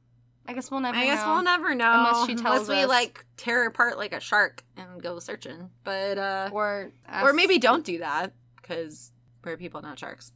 [0.48, 0.98] I guess we'll never.
[0.98, 1.34] I guess know.
[1.34, 2.90] we'll never know Unless she tells unless we us.
[2.90, 5.70] like tear her apart like a shark and go searching.
[5.84, 6.92] But uh, Or
[7.24, 9.12] or maybe don't do that because
[9.44, 10.32] we're people, not sharks.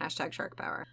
[0.00, 0.86] Hashtag shark power.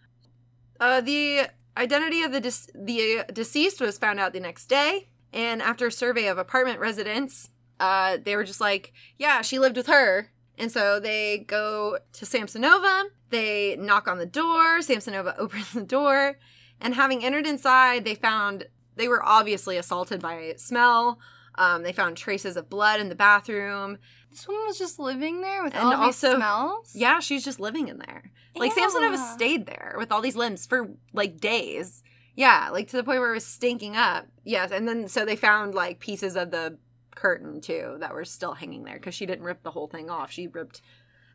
[0.79, 1.47] Uh, the
[1.79, 5.91] identity of the dis- the deceased was found out the next day, and after a
[5.91, 10.71] survey of apartment residents, uh, they were just like, "Yeah, she lived with her." And
[10.71, 13.05] so they go to Samsonova.
[13.29, 14.79] They knock on the door.
[14.79, 16.37] Samsonova opens the door,
[16.81, 21.19] and having entered inside, they found they were obviously assaulted by smell.
[21.55, 23.97] Um, they found traces of blood in the bathroom.
[24.31, 26.95] This woman was just living there with And all these also- smells.
[26.95, 28.31] Yeah, she's just living in there.
[28.55, 28.81] Like Ew.
[28.83, 32.03] Samsonova stayed there with all these limbs for like days.
[32.35, 34.27] Yeah, like to the point where it was stinking up.
[34.43, 36.77] Yes, and then so they found like pieces of the
[37.15, 40.31] curtain too that were still hanging there because she didn't rip the whole thing off.
[40.31, 40.81] She ripped,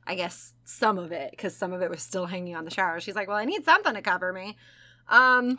[0.07, 3.01] I guess, some of it because some of it was still hanging on the shower.
[3.01, 4.57] She's like, "Well, I need something to cover me."
[5.09, 5.59] Um,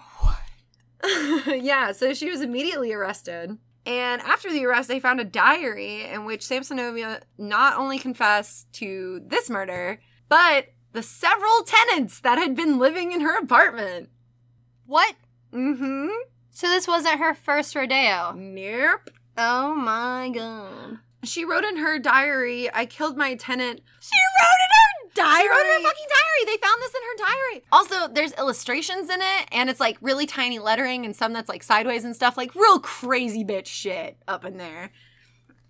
[1.48, 3.58] yeah, so she was immediately arrested.
[3.86, 9.22] And after the arrest, they found a diary in which Samsonova not only confessed to
[9.26, 14.10] this murder, but the several tenants that had been living in her apartment.
[14.86, 15.16] What?
[15.54, 16.08] Mm-hmm.
[16.52, 18.34] So this wasn't her first rodeo.
[18.36, 19.10] Nope.
[19.38, 21.00] Oh my god.
[21.24, 23.82] She wrote in her diary, I killed my tenant.
[24.00, 24.75] She wrote her
[25.16, 25.42] diary.
[25.42, 26.46] She wrote in her fucking diary.
[26.46, 27.64] They found this in her diary.
[27.72, 31.64] Also, there's illustrations in it, and it's like really tiny lettering and some that's like
[31.64, 32.38] sideways and stuff.
[32.38, 34.92] Like real crazy bitch shit up in there.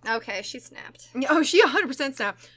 [0.08, 1.10] Okay, she snapped.
[1.30, 2.50] Oh, she 100% snapped.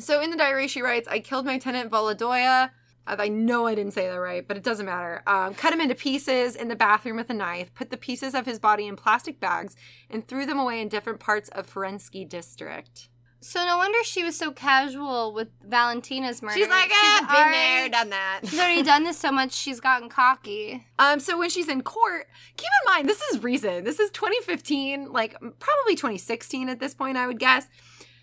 [0.00, 2.70] So in the diary, she writes, I killed my tenant Voladoya.
[3.06, 5.22] I know I didn't say that right, but it doesn't matter.
[5.26, 8.46] Um, cut him into pieces in the bathroom with a knife, put the pieces of
[8.46, 9.76] his body in plastic bags,
[10.10, 13.08] and threw them away in different parts of Ferensky district.
[13.40, 16.54] So no wonder she was so casual with Valentina's murder.
[16.56, 18.40] She's like, ah, been already- there, done that.
[18.44, 20.84] She's already done this so much, she's gotten cocky.
[20.98, 23.84] Um, so when she's in court, keep in mind this is recent.
[23.84, 27.68] This is 2015, like probably 2016 at this point, I would guess.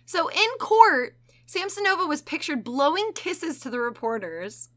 [0.05, 1.15] So in court,
[1.47, 4.69] Samsonova was pictured blowing kisses to the reporters,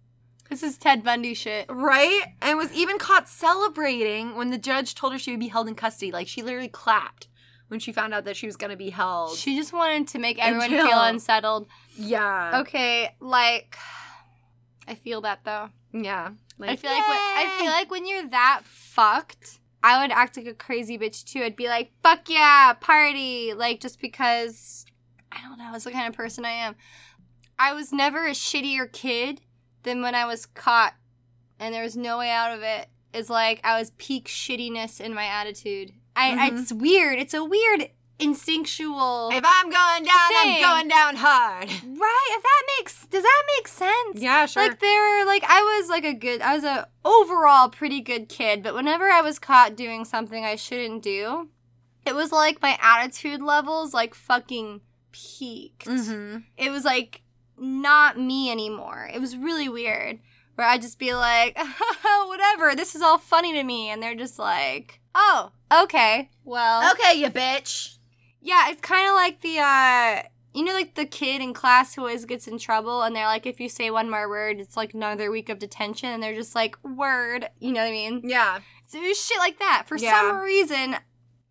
[0.50, 1.66] This is Ted Bundy shit.
[1.70, 2.22] right?
[2.42, 5.74] And was even caught celebrating when the judge told her she would be held in
[5.74, 6.12] custody.
[6.12, 7.28] Like she literally clapped
[7.68, 9.36] when she found out that she was going to be held.
[9.36, 10.86] She just wanted to make everyone jail.
[10.86, 11.66] feel unsettled.
[11.96, 12.60] yeah.
[12.60, 13.76] Okay, like
[14.86, 15.70] I feel that though.
[15.92, 16.30] Yeah.
[16.60, 20.46] I feel like when, I feel like when you're that fucked, I would act like
[20.46, 21.42] a crazy bitch too.
[21.42, 24.86] I'd be like, "Fuck yeah, party!" Like just because
[25.30, 26.76] I don't know, it's the kind of person I am.
[27.58, 29.42] I was never a shittier kid
[29.82, 30.94] than when I was caught,
[31.58, 32.88] and there was no way out of it.
[33.12, 35.92] It's like I was peak shittiness in my attitude.
[36.16, 36.60] I, I Mhm.
[36.62, 37.18] it's weird.
[37.18, 39.30] It's a weird instinctual.
[39.32, 40.56] If I'm going down, Thing.
[40.56, 41.68] I'm going down hard.
[41.68, 42.28] right?
[42.30, 44.20] If that makes does that make sense?
[44.20, 44.62] Yeah, sure.
[44.66, 48.28] Like there were like I was like a good I was a overall pretty good
[48.28, 51.48] kid, but whenever I was caught doing something I shouldn't do,
[52.04, 54.80] it was like my attitude levels like fucking
[55.12, 55.86] peaked.
[55.86, 56.38] mm-hmm.
[56.56, 57.22] It was like
[57.58, 59.08] not me anymore.
[59.12, 60.18] It was really weird.
[60.56, 61.56] Where I'd just be like,
[62.26, 63.88] whatever, this is all funny to me.
[63.90, 65.52] And they're just like, oh,
[65.84, 66.90] okay, well.
[66.92, 67.98] Okay, you bitch.
[68.40, 70.22] Yeah, it's kind of like the uh
[70.54, 73.44] you know like the kid in class who always gets in trouble and they're like
[73.44, 76.54] if you say one more word it's like another week of detention and they're just
[76.54, 78.22] like word, you know what I mean?
[78.24, 78.60] Yeah.
[78.86, 79.84] So it was shit like that.
[79.86, 80.12] For Yeah.
[80.30, 80.96] some reason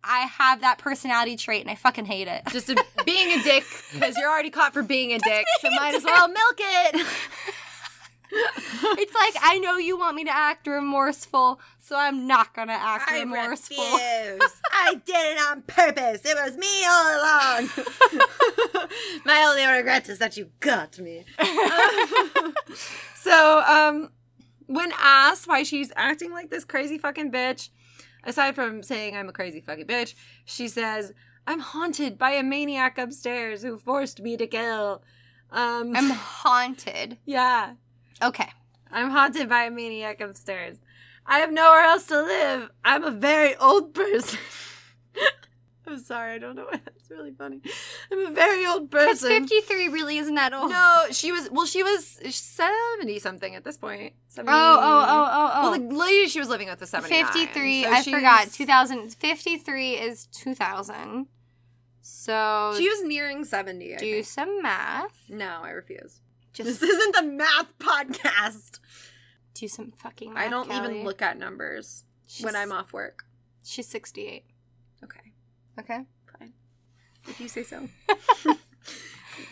[0.02, 2.42] I have that personality trait and I fucking hate it.
[2.50, 5.94] Just a, being a dick because you're already caught for being a dick, so might
[5.94, 7.06] as well milk it.
[8.32, 13.10] it's like I know you want me to act remorseful, so I'm not gonna act
[13.10, 13.76] remorseful.
[13.80, 16.22] I did it on purpose.
[16.24, 18.88] It was me all along.
[19.24, 21.24] My only regret is that you got me.
[23.14, 24.10] so, um,
[24.66, 27.70] when asked why she's acting like this crazy fucking bitch,
[28.24, 31.12] aside from saying I'm a crazy fucking bitch, she says,
[31.46, 35.02] I'm haunted by a maniac upstairs who forced me to kill.
[35.50, 37.18] Um, I'm haunted.
[37.24, 37.74] yeah.
[38.22, 38.48] Okay.
[38.90, 40.78] I'm haunted by a maniac upstairs.
[41.26, 42.70] I have nowhere else to live.
[42.84, 44.38] I'm a very old person.
[45.88, 47.60] I'm sorry, I don't know why that's really funny.
[48.10, 49.28] I'm a very old person.
[49.28, 50.70] Because 53 really isn't that old.
[50.70, 54.14] No, she was well, she was seventy something at this point.
[54.26, 55.70] 70, Oh, oh, oh, oh, oh.
[55.70, 57.14] Well, the lady she was living with was seventy.
[57.22, 61.26] 53 So i she's- forgot 2000 53 is 2000
[62.02, 63.94] so She was nearing seventy.
[63.94, 64.26] I do think.
[64.26, 66.20] some math No, I refuse.
[66.56, 68.78] Just This isn't the math podcast.
[69.52, 70.32] do some fucking.
[70.32, 70.94] Math, I don't Kelly.
[70.94, 72.04] even look at numbers
[72.40, 73.26] when I'm off work.
[73.62, 74.44] She's sixty-eight.
[75.04, 75.32] Okay.
[75.78, 76.00] Okay.
[76.38, 76.54] Fine.
[77.28, 77.86] If you say so.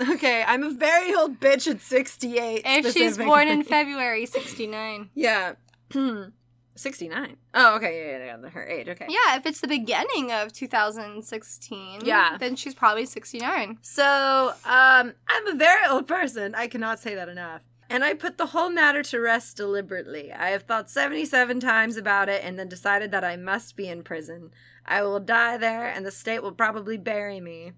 [0.12, 2.62] okay, I'm a very old bitch at 68.
[2.64, 3.64] If she's born in.
[3.64, 5.10] February, sixty-nine.
[5.14, 5.54] Yeah.
[6.76, 7.37] 69.
[7.54, 8.10] Oh, okay.
[8.12, 8.48] Yeah, yeah, yeah.
[8.50, 8.88] Her age.
[8.88, 9.06] Okay.
[9.08, 12.37] Yeah, if it's the beginning of 2016, Yeah.
[12.38, 13.78] then she's probably 69.
[13.82, 16.54] So, um, I'm a very old person.
[16.54, 17.62] I cannot say that enough.
[17.90, 20.32] And I put the whole matter to rest deliberately.
[20.32, 24.02] I have thought 77 times about it and then decided that I must be in
[24.02, 24.50] prison.
[24.87, 27.72] I will die there and the state will probably bury me.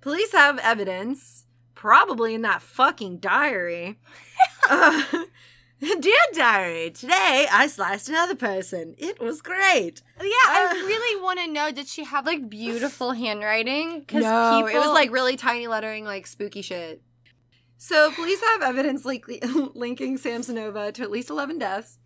[0.00, 3.98] Police have evidence, probably in that fucking diary.
[4.70, 5.02] Uh,
[6.00, 8.94] Dear diary, today I sliced another person.
[8.98, 10.02] It was great.
[10.20, 10.86] Yeah, I Uh.
[10.86, 14.04] really want to know did she have like beautiful handwriting?
[14.12, 17.00] No, people, it was like really tiny lettering, like spooky shit.
[17.76, 19.26] So police have evidence link-
[19.74, 21.98] linking Samsonova to at least 11 deaths.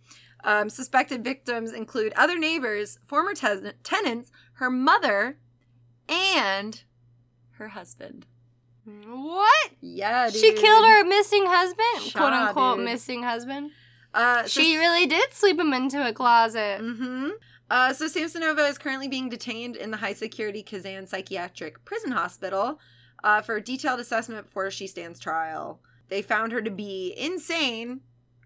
[0.45, 5.39] Um, suspected victims include other neighbors, former ten- tenants, her mother,
[6.09, 6.83] and
[7.53, 8.27] her husband.
[8.85, 9.71] What?
[9.81, 12.11] Yeah, She killed her missing husband?
[12.11, 12.85] Shaw, quote unquote dude.
[12.85, 13.71] missing husband?
[14.13, 16.81] Uh, so She really did sleep him into a closet.
[16.81, 17.31] Mm-hmm.
[17.71, 22.79] Uh, so Samsonova is currently being detained in the high security Kazan Psychiatric Prison Hospital
[23.25, 25.81] uh, for a detailed assessment before she stands trial.
[26.09, 28.01] They found her to be insane.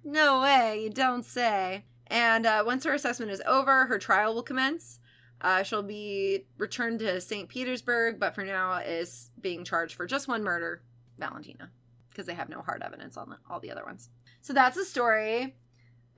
[0.05, 1.85] No way, you don't say.
[2.07, 5.01] And uh, once her assessment is over, her trial will commence.
[5.41, 7.49] Uh, she'll be returned to St.
[7.49, 10.83] Petersburg, but for now is being charged for just one murder,
[11.19, 11.71] Valentina,
[12.11, 14.09] because they have no hard evidence on all the other ones.
[14.41, 15.57] So that's the story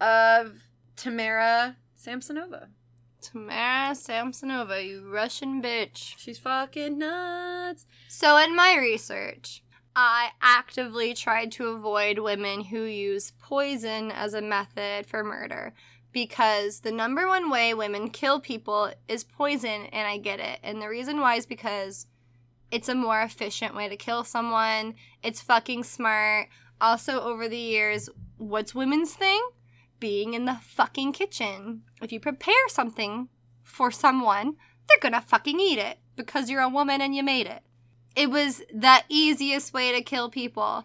[0.00, 0.62] of
[0.96, 2.68] Tamara Samsonova.
[3.20, 6.14] Tamara Samsonova, you Russian bitch.
[6.16, 7.86] She's fucking nuts.
[8.08, 9.62] So, in my research,
[9.96, 15.74] I actively tried to avoid women who use poison as a method for murder
[16.18, 20.58] because the number one way women kill people is poison, and I get it.
[20.64, 22.06] And the reason why is because
[22.72, 26.48] it's a more efficient way to kill someone, it's fucking smart.
[26.80, 29.40] Also, over the years, what's women's thing?
[30.00, 31.82] Being in the fucking kitchen.
[32.02, 33.28] If you prepare something
[33.62, 34.56] for someone,
[34.88, 37.62] they're gonna fucking eat it because you're a woman and you made it.
[38.16, 40.84] It was the easiest way to kill people,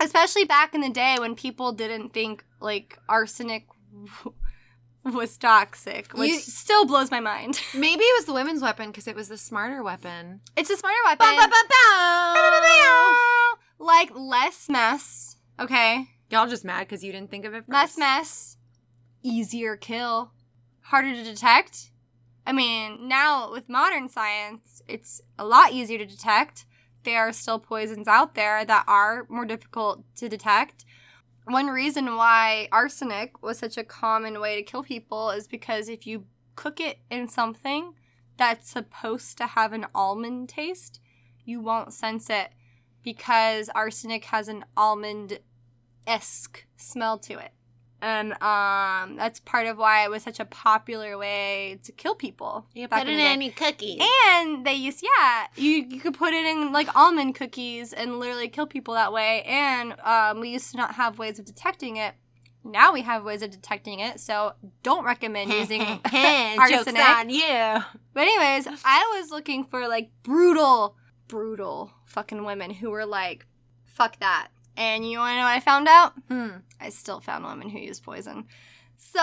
[0.00, 3.68] especially back in the day when people didn't think like arsenic
[5.12, 7.60] was toxic, which You- still blows my mind.
[7.74, 10.40] Maybe it was the women's weapon because it was the smarter weapon.
[10.56, 11.26] It's a smarter weapon.
[13.78, 16.06] like less mess, okay?
[16.30, 17.68] Y'all just mad because you didn't think of it first.
[17.70, 18.56] Less mess,
[19.22, 20.32] easier kill,
[20.82, 21.90] harder to detect.
[22.46, 26.64] I mean, now with modern science, it's a lot easier to detect.
[27.04, 30.84] There are still poisons out there that are more difficult to detect.
[31.44, 36.06] One reason why arsenic was such a common way to kill people is because if
[36.06, 37.94] you cook it in something
[38.36, 41.00] that's supposed to have an almond taste,
[41.44, 42.50] you won't sense it
[43.02, 45.40] because arsenic has an almond
[46.06, 47.52] esque smell to it.
[48.02, 52.66] And um, that's part of why it was such a popular way to kill people.
[52.88, 53.50] back in the day.
[53.50, 54.02] cookies.
[54.26, 58.48] And they used, yeah, you, you could put it in like almond cookies and literally
[58.48, 59.42] kill people that way.
[59.42, 62.14] And um, we used to not have ways of detecting it.
[62.64, 64.18] Now we have ways of detecting it.
[64.18, 66.98] So don't recommend using arsenic.
[67.08, 67.84] on you.
[68.14, 70.96] But anyways, I was looking for like brutal,
[71.28, 73.46] brutal fucking women who were like,
[73.84, 74.48] fuck that.
[74.76, 76.12] And you want to know what I found out?
[76.28, 76.48] Hmm.
[76.80, 78.46] I still found women who use poison.
[78.96, 79.18] So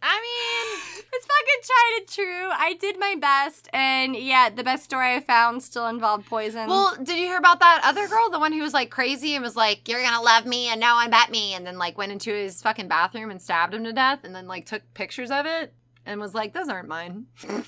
[0.00, 2.50] I mean, it's fucking tried and true.
[2.52, 6.68] I did my best, and yeah, the best story I found still involved poison.
[6.68, 9.42] well, did you hear about that other girl, the one who was like crazy and
[9.42, 12.12] was like, "You're gonna love me," and now I bet me, and then like went
[12.12, 15.46] into his fucking bathroom and stabbed him to death, and then like took pictures of
[15.46, 15.74] it
[16.06, 17.66] and was like, "Those aren't mine." Have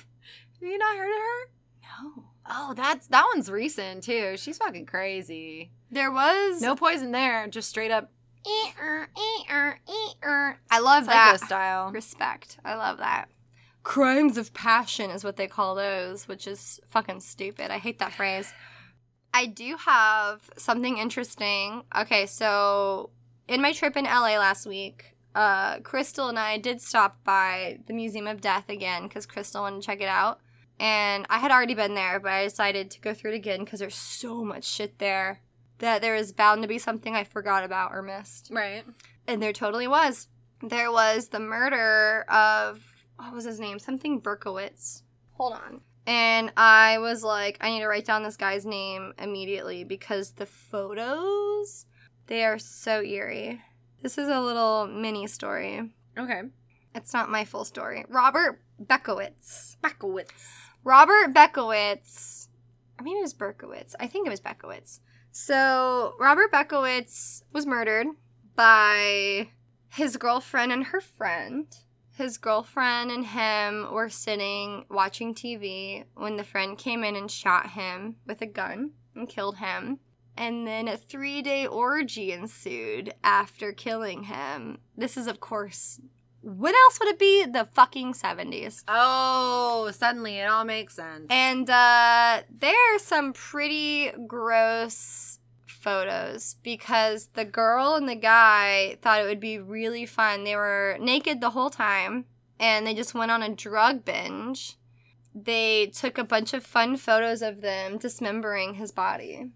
[0.61, 1.49] you not heard of her?
[1.83, 4.35] no, Oh, that's that one's recent too.
[4.37, 5.71] She's fucking crazy.
[5.91, 8.11] there was No poison there, just straight up.
[8.45, 11.91] "Eh-er, eh-er, eh-er," I love Psycho that style.
[11.91, 12.57] respect.
[12.65, 13.25] I love that.
[13.83, 17.71] Crimes of passion is what they call those, which is fucking stupid.
[17.71, 18.53] I hate that phrase.
[19.33, 21.83] I do have something interesting.
[21.95, 23.11] Okay, so
[23.47, 27.93] in my trip in LA last week, uh, Crystal and I did stop by the
[27.93, 30.41] Museum of Death again because Crystal wanted to check it out.
[30.81, 33.79] And I had already been there, but I decided to go through it again because
[33.79, 35.41] there's so much shit there
[35.77, 38.49] that there is bound to be something I forgot about or missed.
[38.51, 38.83] Right.
[39.27, 40.27] And there totally was.
[40.63, 42.83] There was the murder of
[43.15, 43.77] what was his name?
[43.77, 45.03] Something Berkowitz.
[45.33, 45.81] Hold on.
[46.07, 50.47] And I was like, I need to write down this guy's name immediately because the
[50.47, 51.85] photos,
[52.25, 53.61] they are so eerie.
[54.01, 55.91] This is a little mini story.
[56.17, 56.41] Okay.
[56.95, 58.03] It's not my full story.
[58.09, 59.77] Robert Bekowitz.
[59.83, 60.69] Backowitz.
[60.83, 62.47] Robert Bekowitz.
[62.99, 63.95] I mean, it was Berkowitz.
[63.99, 64.99] I think it was Bekowitz.
[65.31, 68.07] So, Robert Bekowitz was murdered
[68.55, 69.49] by
[69.89, 71.67] his girlfriend and her friend.
[72.15, 77.71] His girlfriend and him were sitting watching TV when the friend came in and shot
[77.71, 79.99] him with a gun and killed him.
[80.37, 84.79] And then a three day orgy ensued after killing him.
[84.97, 85.99] This is, of course,
[86.41, 87.45] what else would it be?
[87.45, 88.83] The fucking 70s.
[88.87, 91.27] Oh, suddenly it all makes sense.
[91.29, 99.19] And uh, there are some pretty gross photos because the girl and the guy thought
[99.19, 100.43] it would be really fun.
[100.43, 102.25] They were naked the whole time
[102.59, 104.77] and they just went on a drug binge.
[105.33, 109.49] They took a bunch of fun photos of them dismembering his body.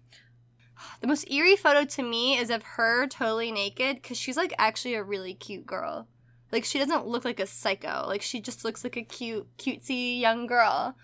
[1.00, 4.94] The most eerie photo to me is of her totally naked because she's like actually
[4.94, 6.06] a really cute girl.
[6.52, 8.04] Like she doesn't look like a psycho.
[8.06, 10.96] Like she just looks like a cute, cutesy young girl.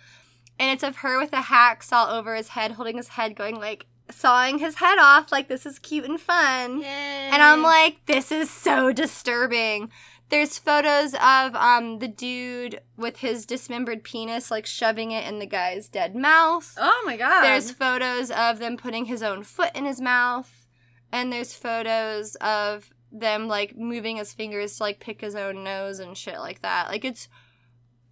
[0.58, 3.86] And it's of her with a hacksaw over his head, holding his head, going like
[4.10, 5.32] sawing his head off.
[5.32, 6.82] Like this is cute and fun.
[6.84, 9.90] And I'm like, this is so disturbing.
[10.28, 15.46] There's photos of um the dude with his dismembered penis like shoving it in the
[15.46, 16.74] guy's dead mouth.
[16.78, 17.42] oh my god.
[17.42, 20.66] There's photos of them putting his own foot in his mouth.
[21.10, 25.98] And there's photos of them like moving his fingers to like pick his own nose
[26.00, 26.88] and shit like that.
[26.88, 27.28] Like it's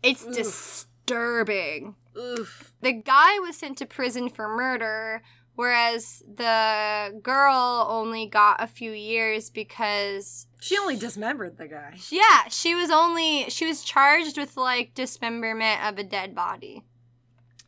[0.03, 0.35] it's Oof.
[0.35, 1.95] disturbing.
[2.17, 2.73] oof.
[2.83, 5.23] The guy was sent to prison for murder,
[5.55, 11.97] whereas the girl only got a few years because She only dismembered the guy.
[12.11, 16.85] yeah, she was only she was charged with like dismemberment of a dead body.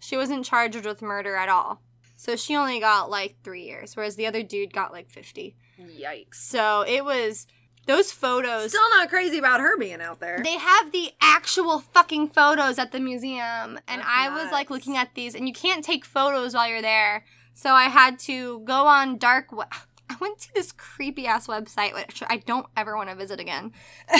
[0.00, 1.80] She wasn't charged with murder at all.
[2.16, 5.56] So she only got like 3 years whereas the other dude got like 50.
[5.88, 6.34] Yikes.
[6.34, 7.46] So it was
[7.86, 10.40] those photos Still not crazy about her being out there.
[10.44, 14.96] they have the actual fucking photos at the museum and That's I was like looking
[14.96, 17.24] at these and you can't take photos while you're there.
[17.54, 19.68] So I had to go on dark web.
[20.10, 23.72] I went to this creepy ass website which I don't ever want to visit again.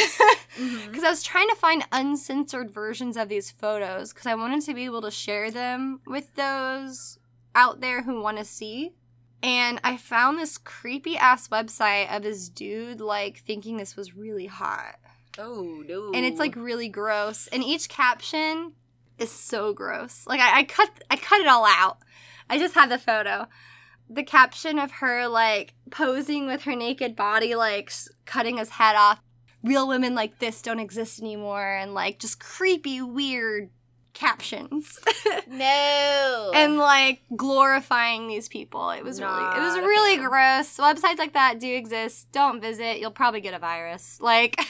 [0.53, 0.89] Mm-hmm.
[0.89, 4.75] Because I was trying to find uncensored versions of these photos because I wanted to
[4.75, 7.19] be able to share them with those
[7.55, 8.93] out there who want to see.
[9.43, 14.47] And I found this creepy ass website of this dude like thinking this was really
[14.47, 14.97] hot.
[15.39, 16.13] Oh no.
[16.13, 17.49] And it's like really gross.
[17.49, 18.73] And each caption
[19.19, 20.27] is so gross.
[20.27, 21.99] Like I, I cut I cut it all out.
[22.49, 23.49] I just have the photo.
[24.09, 27.93] The caption of her like posing with her naked body, like
[28.25, 29.21] cutting his head off.
[29.65, 33.71] Real women like this don't exist anymore, and like just creepy, weird
[34.15, 34.99] captions.
[35.49, 36.53] no.
[36.55, 38.91] and like glorifying these people.
[38.91, 40.29] It was really it was really fan.
[40.29, 40.77] gross.
[40.77, 42.31] Websites like that do exist.
[42.33, 43.01] Don't visit.
[43.01, 44.19] You'll probably get a virus.
[44.21, 44.57] Like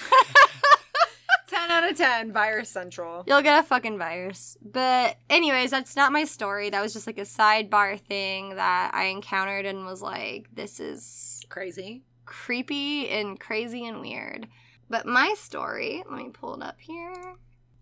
[1.49, 2.33] ten out of ten.
[2.33, 3.25] Virus Central.
[3.27, 4.57] You'll get a fucking virus.
[4.63, 6.71] But, anyways, that's not my story.
[6.71, 11.43] That was just like a sidebar thing that I encountered and was like, this is
[11.49, 12.03] Crazy.
[12.25, 14.49] creepy and crazy and weird.
[14.89, 17.15] But my story, let me pull it up here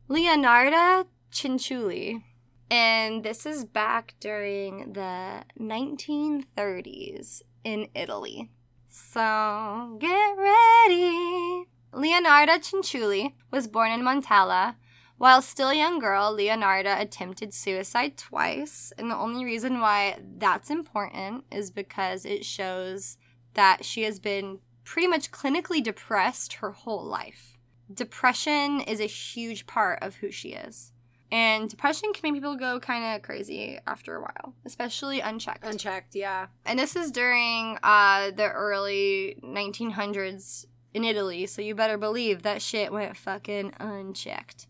[0.09, 2.23] Leonarda Cianciulli.
[2.71, 8.51] And this is back during the 1930s in Italy.
[8.89, 11.67] So get ready.
[11.93, 14.77] Leonarda Cianciulli was born in Montella.
[15.19, 18.93] While still a young girl, Leonarda attempted suicide twice.
[18.97, 23.19] And the only reason why that's important is because it shows
[23.55, 27.59] that she has been pretty much clinically depressed her whole life.
[27.93, 30.93] Depression is a huge part of who she is.
[31.33, 35.65] And depression can make people go kind of crazy after a while, especially unchecked.
[35.65, 36.15] Unchecked.
[36.17, 36.49] Yeah.
[36.67, 42.61] and this is during uh, the early 1900s in Italy, so you better believe that
[42.63, 44.67] shit went fucking unchecked.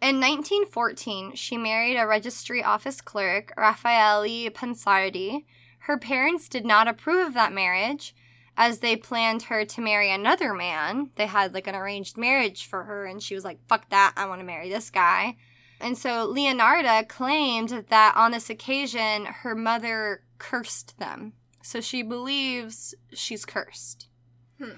[0.00, 5.44] In 1914, she married a registry office clerk, Raffaele Pansardi.
[5.80, 8.12] Her parents did not approve of that marriage,
[8.56, 11.10] as they planned her to marry another man.
[11.14, 14.26] They had like an arranged marriage for her, and she was like, fuck that, I
[14.26, 15.36] want to marry this guy.
[15.82, 21.32] And so Leonarda claimed that on this occasion, her mother cursed them.
[21.60, 24.06] So she believes she's cursed.
[24.58, 24.76] Hmm.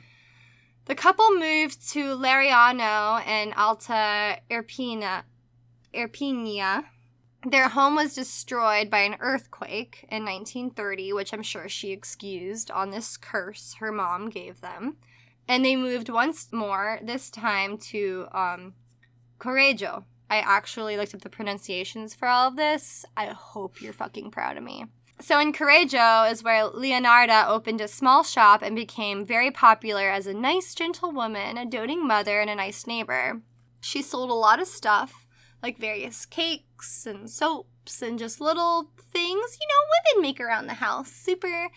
[0.86, 5.24] The couple moved to Lariano and Alta Irpina,
[5.94, 6.84] Irpinia.
[7.46, 12.90] Their home was destroyed by an earthquake in 1930, which I'm sure she excused on
[12.90, 14.96] this curse her mom gave them.
[15.46, 18.74] And they moved once more, this time to um,
[19.38, 20.04] Correggio.
[20.34, 23.06] I actually looked up the pronunciations for all of this.
[23.16, 24.86] I hope you're fucking proud of me.
[25.20, 30.26] So in Correggio is where Leonarda opened a small shop and became very popular as
[30.26, 33.42] a nice, gentle woman, a doting mother, and a nice neighbor.
[33.80, 35.24] She sold a lot of stuff,
[35.62, 40.74] like various cakes and soaps and just little things, you know, women make around the
[40.74, 41.12] house.
[41.12, 41.68] Super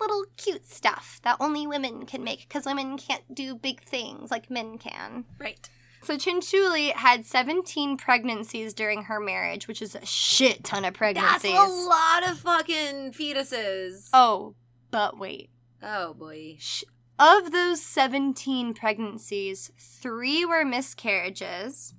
[0.00, 4.50] little cute stuff that only women can make because women can't do big things like
[4.50, 5.26] men can.
[5.38, 5.68] Right.
[6.02, 11.52] So Cianciulli had 17 pregnancies during her marriage, which is a shit ton of pregnancies.
[11.52, 14.08] That's a lot of fucking fetuses.
[14.12, 14.54] Oh,
[14.90, 15.50] but wait.
[15.82, 16.56] Oh boy.
[16.58, 16.84] Sh-
[17.18, 21.94] Of those 17 pregnancies, three were miscarriages.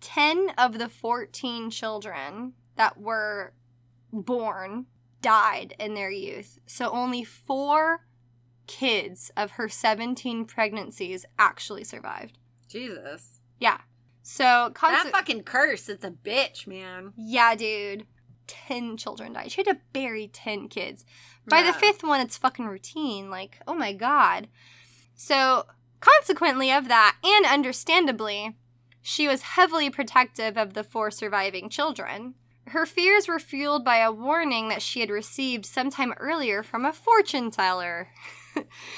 [0.00, 3.52] 10 of the 14 children that were
[4.12, 4.86] born
[5.22, 6.58] died in their youth.
[6.66, 8.06] So only four
[8.66, 12.38] kids of her 17 pregnancies actually survived.
[12.68, 13.40] Jesus.
[13.58, 13.78] Yeah.
[14.22, 17.12] So, that fucking curse, it's a bitch, man.
[17.16, 18.06] yeah, dude.
[18.48, 19.50] 10 children died.
[19.50, 21.04] She had to bury 10 kids.
[21.48, 23.30] By the fifth one, it's fucking routine.
[23.30, 24.48] Like, oh my god.
[25.14, 25.66] So,
[26.00, 28.56] consequently of that, and understandably,
[29.00, 32.34] she was heavily protective of the four surviving children.
[32.68, 36.92] Her fears were fueled by a warning that she had received sometime earlier from a
[36.92, 38.08] fortune teller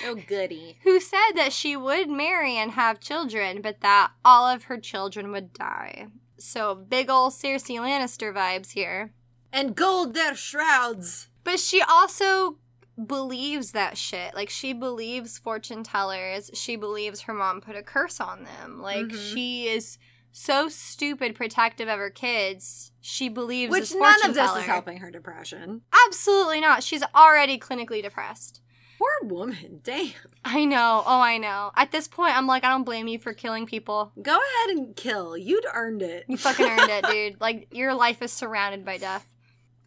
[0.05, 0.79] Oh goody.
[0.85, 5.31] who said that she would marry and have children, but that all of her children
[5.33, 6.07] would die.
[6.39, 9.13] So, big ol' Cersei Lannister vibes here.
[9.53, 11.29] And gold their shrouds.
[11.43, 12.59] But she also
[13.07, 14.35] believes that shit.
[14.35, 16.51] Like she believes fortune tellers.
[16.55, 18.81] She believes her mom put a curse on them.
[18.81, 19.33] Like Mhm.
[19.35, 19.99] she is
[20.33, 22.93] so stupid protective of her kids.
[23.01, 24.61] She believes Which none of this teller.
[24.61, 25.83] is helping her depression.
[26.07, 26.83] Absolutely not.
[26.83, 28.61] She's already clinically depressed.
[28.99, 29.81] Poor woman.
[29.85, 30.11] Damn.
[30.45, 31.05] I know.
[31.07, 31.71] Oh, I know.
[31.77, 34.11] At this point, I'm like, I don't blame you for killing people.
[34.21, 35.37] Go ahead and kill.
[35.37, 36.25] You'd earned it.
[36.27, 37.41] You fucking earned it, dude.
[37.41, 39.33] Like your life is surrounded by death.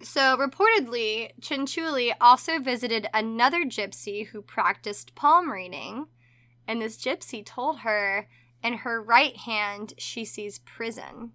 [0.02, 6.08] So reportedly, Cianciulli also visited another gypsy who practiced palm reading,
[6.68, 8.28] and this gypsy told her
[8.64, 11.34] in her right hand she sees prison,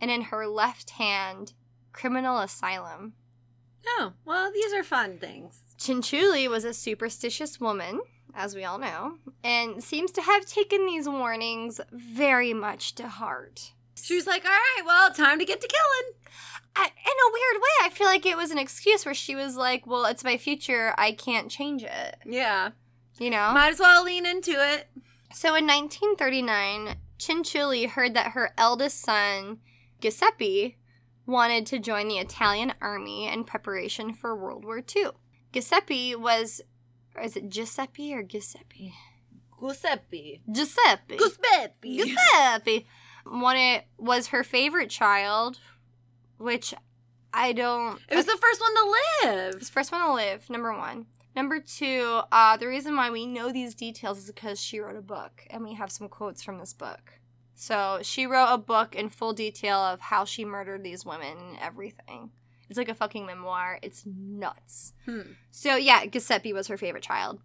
[0.00, 1.52] and in her left hand
[1.92, 3.12] criminal asylum.
[3.86, 5.60] Oh, well, these are fun things.
[5.78, 8.00] Cianciulli was a superstitious woman,
[8.34, 13.72] as we all know, and seems to have taken these warnings very much to heart.
[13.94, 16.14] She was like, all right, well, time to get to killing.
[16.76, 19.56] I, in a weird way, I feel like it was an excuse where she was
[19.56, 20.92] like, "Well, it's my future.
[20.98, 22.70] I can't change it." Yeah.
[23.18, 23.52] You know.
[23.52, 24.88] Might as well lean into it.
[25.32, 29.58] so in 1939, Cianciulli heard that her eldest son,
[30.00, 30.76] Giuseppe,
[31.26, 35.10] wanted to join the Italian army in preparation for World War II.
[35.54, 36.60] Giuseppe was,
[37.14, 38.92] or is it Giuseppe or Giuseppe?
[39.60, 40.40] Giuseppe.
[40.50, 41.16] Giuseppe.
[41.16, 41.96] Giuseppe.
[41.96, 42.86] Giuseppe.
[43.24, 45.60] Wanted was her favorite child,
[46.38, 46.74] which
[47.32, 48.00] I don't.
[48.10, 49.54] It was the first one to live.
[49.54, 51.06] It's the first one to live, number one.
[51.36, 55.02] Number two, uh, the reason why we know these details is because she wrote a
[55.02, 57.20] book, and we have some quotes from this book.
[57.54, 61.58] So she wrote a book in full detail of how she murdered these women and
[61.60, 62.30] everything.
[62.68, 63.78] It's like a fucking memoir.
[63.82, 64.92] It's nuts.
[65.04, 65.32] Hmm.
[65.50, 67.40] So yeah, Giuseppe was her favorite child,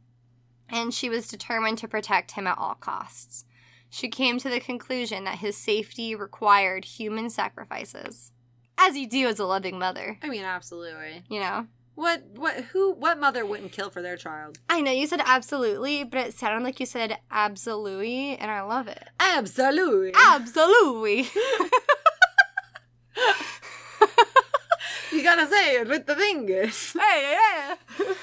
[0.69, 3.45] and she was determined to protect him at all costs.
[3.89, 8.31] She came to the conclusion that his safety required human sacrifices,
[8.77, 10.19] as you do as a loving mother.
[10.21, 11.23] I mean, absolutely.
[11.27, 11.67] You know.
[11.95, 12.23] What?
[12.35, 12.55] What?
[12.65, 12.93] Who?
[12.93, 14.59] What mother wouldn't kill for their child?
[14.69, 18.87] I know you said absolutely, but it sounded like you said absolutely, and I love
[18.87, 19.09] it.
[19.19, 20.13] Absolutely.
[20.15, 21.27] Absolutely.
[25.19, 26.93] You gotta say it with the fingers.
[26.97, 28.13] hey, yeah.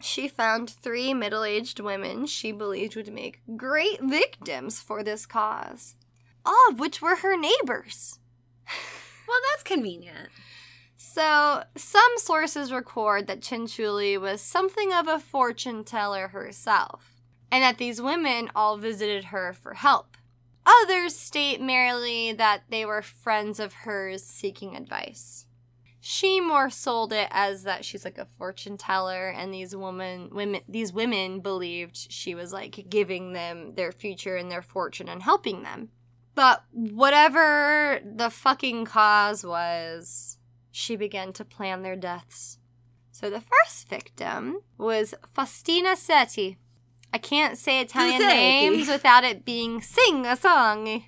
[0.00, 5.96] She found three middle aged women she believed would make great victims for this cause,
[6.46, 8.18] all of which were her neighbors.
[9.28, 10.28] Well, that's convenient.
[10.96, 17.78] So, some sources record that Cianciulli was something of a fortune teller herself, and that
[17.78, 20.16] these women all visited her for help.
[20.66, 25.46] Others state merely that they were friends of hers seeking advice.
[26.04, 30.62] She more sold it as that she's like a fortune teller, and these women, women,
[30.68, 35.62] these women believed she was like giving them their future and their fortune and helping
[35.62, 35.90] them.
[36.34, 40.38] But whatever the fucking cause was,
[40.72, 42.58] she began to plan their deaths.
[43.12, 46.56] So the first victim was Faustina Setti.
[47.14, 51.04] I can't say Italian names without it being sing a song.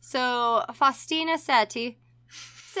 [0.00, 1.96] So Faustina Setti.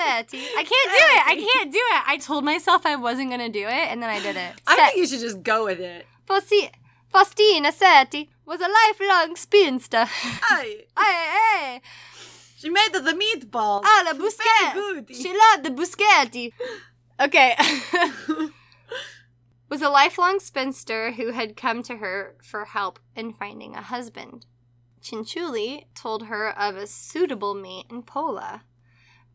[0.58, 1.26] I can't do it.
[1.26, 2.02] I can't do it.
[2.06, 4.60] I told myself I wasn't gonna do it, and then I did it.
[4.66, 6.06] I think you should just go with it.
[6.28, 6.70] Fausti-
[7.08, 10.06] Faustina Setti was a lifelong spinster.
[10.08, 10.84] I.
[10.96, 11.28] Aye,
[11.76, 11.80] aye.
[12.56, 13.82] She made the meatballs.
[13.84, 14.18] Ah, the
[14.74, 16.52] Very She loved the bruschetti.
[17.18, 17.56] Okay.
[19.70, 24.44] was a lifelong spinster who had come to her for help in finding a husband.
[25.00, 28.64] Cianciulli told her of a suitable mate in Pola,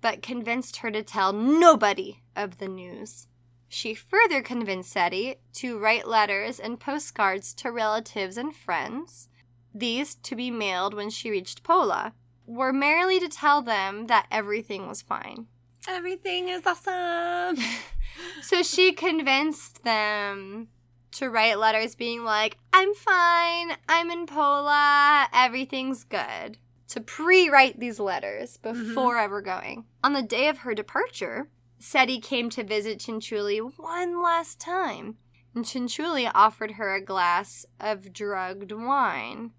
[0.05, 3.25] but convinced her to tell nobody of the news.
[3.67, 9.29] She further convinced Setti to write letters and postcards to relatives and friends,
[9.73, 12.13] these to be mailed when she reached Pola,
[12.45, 15.47] were merely to tell them that everything was fine.
[15.87, 17.57] Everything is awesome.
[18.43, 20.67] So she convinced them
[21.13, 26.59] to write letters being like, I'm fine, I'm in Pola, everything's good.
[26.89, 29.23] To pre write these letters before mm-hmm.
[29.23, 29.85] ever going.
[30.03, 35.17] On the day of her departure, Setti came to visit Cianciulli one last time,
[35.53, 39.51] and Cianciulli offered her a glass of drugged wine,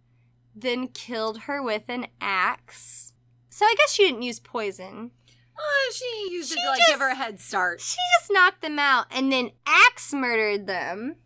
[0.55, 3.13] then killed her with an axe.
[3.49, 5.11] So I guess she didn't use poison.
[5.59, 7.81] Oh, she used it to like just- give her a head start.
[7.81, 11.17] She just knocked them out and then axe murdered them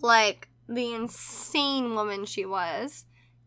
[0.00, 3.04] like the insane woman she was,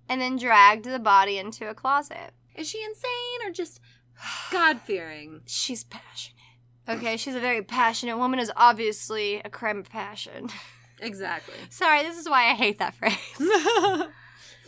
[0.08, 2.32] and then dragged the body into a closet.
[2.56, 3.80] Is she insane or just
[4.51, 5.41] God fearing?
[5.45, 6.36] She's passionate.
[6.88, 10.49] Okay, she's a very passionate woman, is obviously a crime of passion.
[11.01, 11.56] Exactly.
[11.70, 13.14] Sorry, this is why I hate that phrase.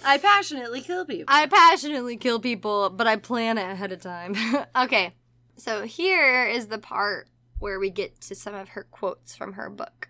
[0.05, 1.25] I passionately kill people.
[1.27, 4.35] I passionately kill people, but I plan it ahead of time.
[4.75, 5.13] okay,
[5.55, 7.29] so here is the part
[7.59, 10.09] where we get to some of her quotes from her book.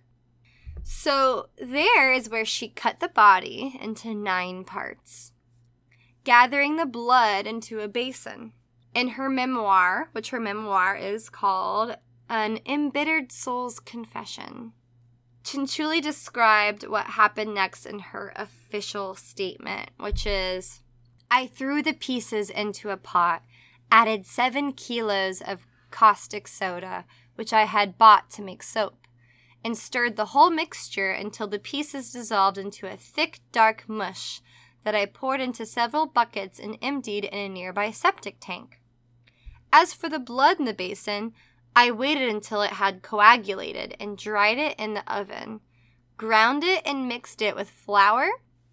[0.90, 5.34] So there is where she cut the body into nine parts,
[6.24, 8.54] gathering the blood into a basin.
[8.96, 11.98] In her memoir, which her memoir is called
[12.30, 14.72] An Embittered Soul's Confession,
[15.44, 20.82] Cianciulli described what happened next in her official statement, which is
[21.30, 23.44] I threw the pieces into a pot,
[23.92, 27.04] added seven kilos of caustic soda,
[27.36, 29.07] which I had bought to make soap,
[29.64, 34.42] and stirred the whole mixture until the pieces dissolved into a thick, dark mush
[34.84, 38.80] that I poured into several buckets and emptied in a nearby septic tank.
[39.72, 41.34] As for the blood in the basin,
[41.76, 45.60] I waited until it had coagulated and dried it in the oven,
[46.16, 48.30] ground it and mixed it with flour,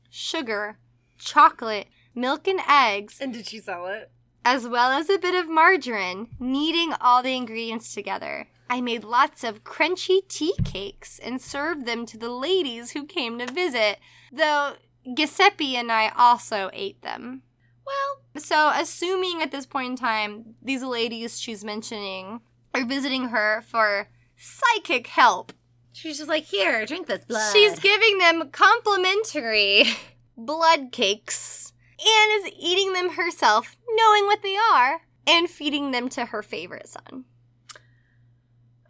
[0.09, 0.79] sugar,
[1.19, 4.11] chocolate, milk, and eggs, and did she sell it?
[4.45, 8.49] as well as a bit of margarine, kneading all the ingredients together.
[8.75, 13.39] I made lots of crunchy tea cakes and served them to the ladies who came
[13.39, 14.01] to visit,
[14.33, 14.73] though
[15.17, 17.43] Giuseppe and I also ate them.
[17.87, 22.41] Well, So, assuming at this point in time, these ladies she's mentioning
[22.75, 25.53] are visiting her for psychic help,
[25.93, 27.53] she's just like, here, drink this blood.
[27.53, 29.85] she's giving them complimentary
[30.37, 36.25] blood cakes and is eating them herself, knowing what they are, and feeding them to
[36.25, 37.25] her favorite son.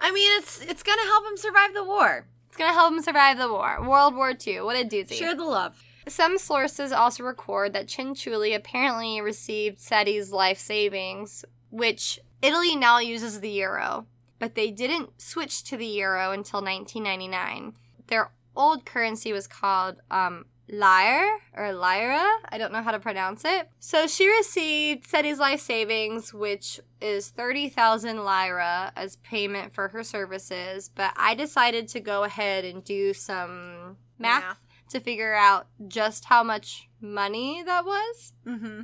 [0.04, 2.26] I mean, it's it's gonna help him survive the war.
[2.48, 3.78] It's gonna help him survive the war.
[3.88, 4.60] World War II.
[4.60, 5.14] What a doozy.
[5.14, 5.82] Share the love.
[6.06, 13.40] Some sources also record that Cianciulli apparently received Setti's life savings, which Italy now uses
[13.40, 14.06] the euro,
[14.38, 17.72] but they didn't switch to the euro until 1999.
[18.08, 22.24] Their old currency was called um, lyre or lyra.
[22.48, 23.68] I don't know how to pronounce it.
[23.78, 30.88] So she received Setti's life savings, which is 30,000 lyra as payment for her services,
[30.94, 34.60] but I decided to go ahead and do some math Math.
[34.90, 38.32] to figure out just how much money that was.
[38.46, 38.80] Mm-hmm.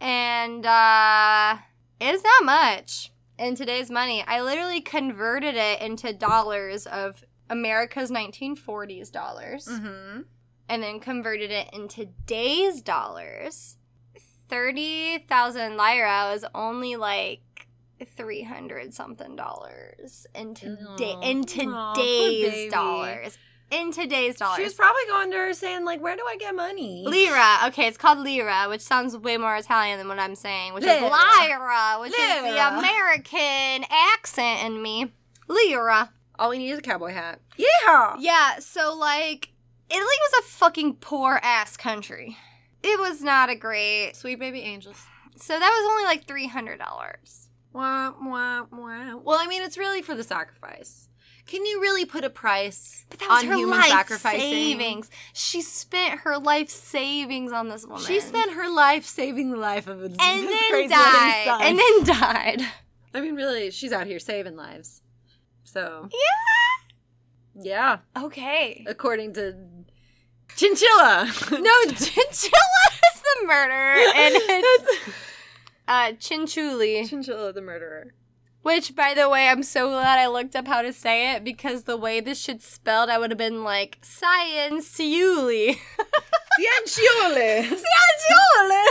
[0.00, 1.56] And uh
[2.00, 4.24] it's not much in today's money.
[4.26, 10.22] I literally converted it into dollars of America's 1940s dollars Mm-hmm.
[10.68, 13.76] And then converted it into today's dollars.
[14.48, 17.40] 30,000 lira is only like
[18.04, 23.38] 300 something dollars in today in today's dollars.
[23.70, 24.58] In today's dollars.
[24.58, 27.04] She was probably going to her saying, like, where do I get money?
[27.06, 27.56] Lira.
[27.68, 31.00] Okay, it's called lira, which sounds way more Italian than what I'm saying, which is
[31.00, 31.08] Lira.
[31.08, 35.10] lyra, which is the American accent in me.
[35.48, 36.10] Lira.
[36.38, 37.40] All we need is a cowboy hat.
[37.56, 38.16] Yeah.
[38.18, 39.51] Yeah, so like
[39.92, 42.36] Italy was a fucking poor ass country.
[42.82, 44.12] It was not a great.
[44.16, 45.04] Sweet baby angels.
[45.36, 47.48] So that was only like three hundred dollars.
[47.72, 49.16] Wah, wah, wah.
[49.16, 51.08] Well, I mean, it's really for the sacrifice.
[51.46, 54.40] Can you really put a price But that was on her human life sacrificing?
[54.40, 55.10] savings.
[55.32, 58.04] She spent her life savings on this woman.
[58.04, 61.58] She spent her life saving the life of a and this then crazy died.
[61.62, 62.62] And then died.
[63.14, 65.02] I mean, really, she's out here saving lives.
[65.64, 66.08] So,
[67.56, 67.62] Yeah.
[67.64, 68.84] yeah, Okay.
[68.86, 69.54] according to
[70.56, 71.28] Chinchilla.
[71.50, 75.10] No, Chinchilla is the murder, and it's
[75.88, 77.08] uh, Cianciulli.
[77.08, 78.14] Chinchilla the murderer.
[78.62, 81.82] Which, by the way, I'm so glad I looked up how to say it because
[81.82, 85.76] the way this shit's spelled, I would have been like, Science Yuli.
[86.60, 87.64] Cianciole.
[87.64, 88.84] Cianciole!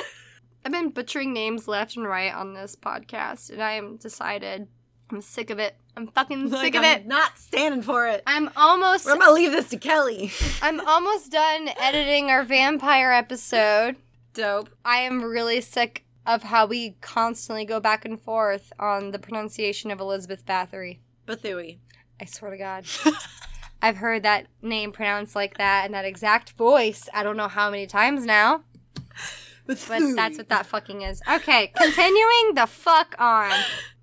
[0.66, 4.68] I've been butchering names left and right on this podcast, and I am decided
[5.12, 5.76] I'm sick of it.
[5.98, 7.06] I'm fucking sick of it.
[7.06, 8.24] Not standing for it.
[8.26, 10.32] I'm almost I'm gonna leave this to Kelly.
[10.62, 13.98] I'm almost done editing our vampire episode.
[14.34, 14.70] Dope.
[14.86, 19.92] I am really sick of how we constantly go back and forth on the pronunciation
[19.92, 21.00] of Elizabeth Bathory.
[21.28, 21.80] Bathory.
[22.22, 22.86] I swear to God.
[23.82, 27.10] I've heard that name pronounced like that and that exact voice.
[27.14, 28.64] I don't know how many times now,
[29.66, 31.22] but that's what that fucking is.
[31.30, 33.52] Okay, continuing the fuck on.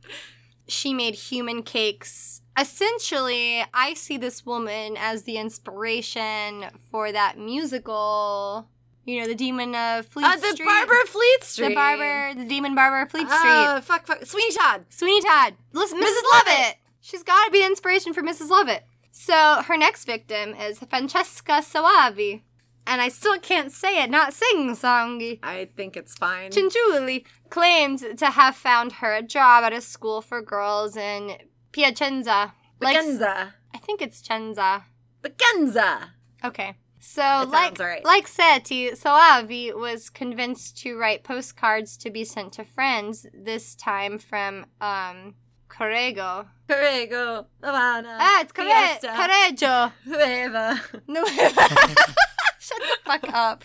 [0.69, 2.43] She made human cakes.
[2.59, 8.69] Essentially, I see this woman as the inspiration for that musical.
[9.05, 10.66] You know, the demon of Fleet Uh, the Street.
[10.66, 11.69] Barber of Fleet Street.
[11.71, 13.51] The barber, the demon barber of Fleet Street.
[13.51, 14.25] Uh, fuck, fuck.
[14.27, 14.85] Sweeney Todd.
[14.91, 15.55] Sweeney Todd.
[15.73, 16.23] Listen, Mrs.
[16.33, 16.77] Lovett.
[17.01, 18.51] She's got to be the inspiration for Mrs.
[18.51, 18.85] Lovett.
[19.11, 22.43] So her next victim is Francesca Soavi.
[22.87, 25.39] And I still can't say it, not sing songy.
[25.43, 26.51] I think it's fine.
[26.51, 31.37] Cianciulli claimed to have found her a job at a school for girls in
[31.73, 32.53] Piacenza.
[32.81, 34.85] Like, I think it's Cenza.
[35.23, 36.11] Bagenza.
[36.45, 36.77] Okay.
[37.01, 38.05] So, That like, right.
[38.05, 44.19] like Setti, Soavi was convinced to write postcards to be sent to friends, this time
[44.19, 45.35] from um,
[45.69, 46.47] Corrego.
[46.69, 47.47] Corrego.
[47.63, 48.19] Havana.
[48.21, 49.93] Ah, it's Corre- Correggio.
[50.07, 50.81] Nueva.
[51.07, 51.25] No.
[52.69, 53.64] Shut the fuck up.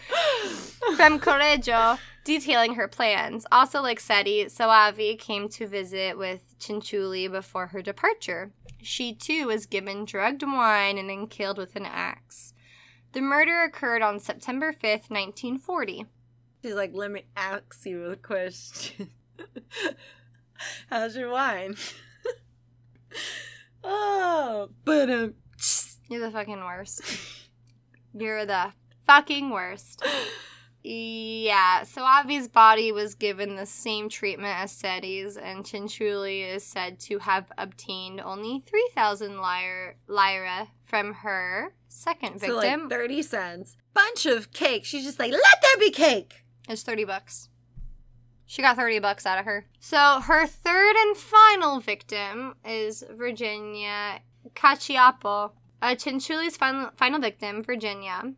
[0.95, 3.45] From Correggio, detailing her plans.
[3.51, 8.51] Also, like Setti, Soavi came to visit with Cianciulli before her departure.
[8.82, 12.54] She too was given drugged wine and then killed with an axe.
[13.14, 16.06] The murder occurred on September 5th, 1940.
[16.62, 19.10] She's like, let me ask you a question.
[20.89, 21.76] How's your wine?
[23.84, 25.34] oh, but um,
[26.10, 27.01] You're the fucking worst.
[28.14, 28.72] You're the
[29.08, 30.04] fucking worst.
[30.86, 37.20] Yeah, Soavi's body was given the same treatment as Setti's, and Cianciulli is said to
[37.20, 42.82] have obtained only 3,000 lyre, lyra from her second so victim.
[42.82, 44.84] like thirty cents, bunch of cake.
[44.84, 46.43] She's just like, let there be cake.
[46.68, 47.47] It's 30 bucks.
[48.45, 49.66] She got 30 bucks out of her.
[49.80, 54.20] So her third and final victim is Virginia
[54.54, 55.51] Cacioppo.
[55.82, 58.34] Uh, Cianciulli's final, final victim, Virginia.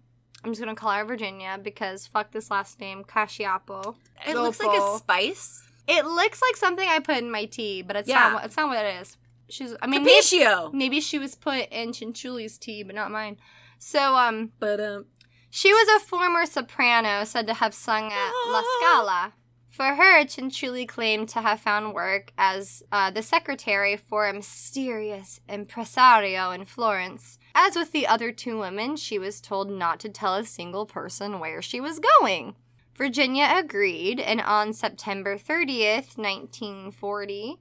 [0.45, 3.95] I'm just gonna call her Virginia because fuck this last name, Cacioppo.
[4.27, 5.63] It looks like a spice.
[5.87, 8.19] It looks like something I put in my tea, but it's Yeah.
[8.19, 8.33] not.
[8.35, 9.17] what- It's not what it is.
[9.49, 9.75] She's.
[9.81, 13.37] I mean, maybe, maybe she was put in Cianciulli's tea, but not mine.
[13.79, 15.05] So um, But um,
[15.49, 19.33] she was a former soprano said to have sung at La Scala.
[19.75, 25.41] For her, Cianciulli claimed to have found work as uh, the secretary for a mysterious
[25.49, 27.37] impresario in Florence.
[27.53, 31.41] As with the other two women, she was told not to tell a single person
[31.41, 32.55] where she was going.
[32.95, 37.57] Virginia agreed, and on September 30th, 1940,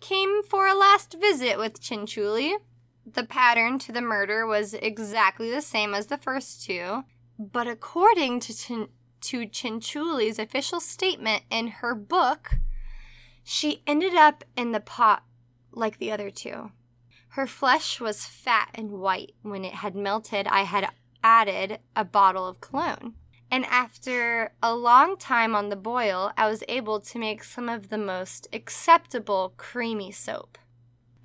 [0.00, 2.56] came for a last visit with Cianciulli.
[3.10, 7.04] The pattern to the murder was exactly the same as the first two,
[7.38, 8.88] but according to Chin-
[9.26, 12.56] to Cianciulli's official statement in her book,
[13.42, 15.24] she ended up in the pot
[15.72, 16.70] like the other two.
[17.30, 19.34] Her flesh was fat and white.
[19.42, 20.88] When it had melted, I had
[21.22, 23.14] added a bottle of cologne.
[23.50, 27.88] And after a long time on the boil, I was able to make some of
[27.88, 30.58] the most acceptable creamy soap.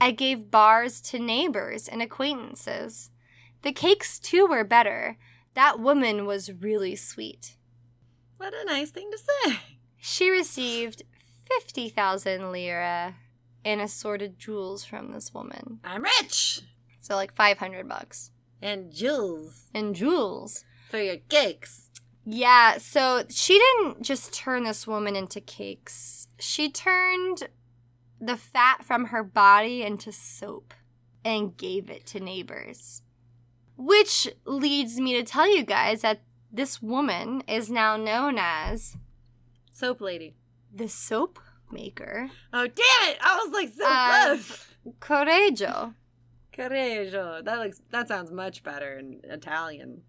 [0.02, 3.12] I gave bars to neighbors and acquaintances.
[3.62, 5.18] The cakes, too, were better.
[5.54, 7.58] That woman was really sweet.
[8.40, 9.60] What a nice thing to say.
[9.98, 11.04] She received
[11.52, 13.16] 50,000 lira
[13.64, 15.80] in assorted jewels from this woman.
[15.84, 16.62] I'm rich.
[17.02, 18.32] So, like 500 bucks.
[18.62, 20.66] And jewels And jewels.
[20.90, 21.90] for your cakes.
[22.26, 26.28] Yeah, so she didn't just turn this woman into cakes.
[26.40, 27.50] She turned
[28.22, 30.74] the fat from her body into soap
[31.26, 33.02] and gave it to neighbors.
[33.78, 36.22] Which leads me to tell you guys that
[36.52, 38.96] this woman is now known as
[39.72, 40.36] Soap lady.
[40.74, 41.40] the soap
[41.72, 43.18] maker Oh damn it!
[43.22, 44.68] I was like so Uh, close.
[45.00, 45.94] Correggio.
[46.54, 47.44] Coraggio.
[47.46, 47.82] That looks.
[47.92, 50.02] That sounds much better in Italian.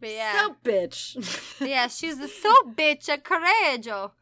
[0.00, 0.40] But yeah.
[0.40, 1.60] Soap bitch.
[1.66, 4.12] yeah, she's the soap bitch at Correggio.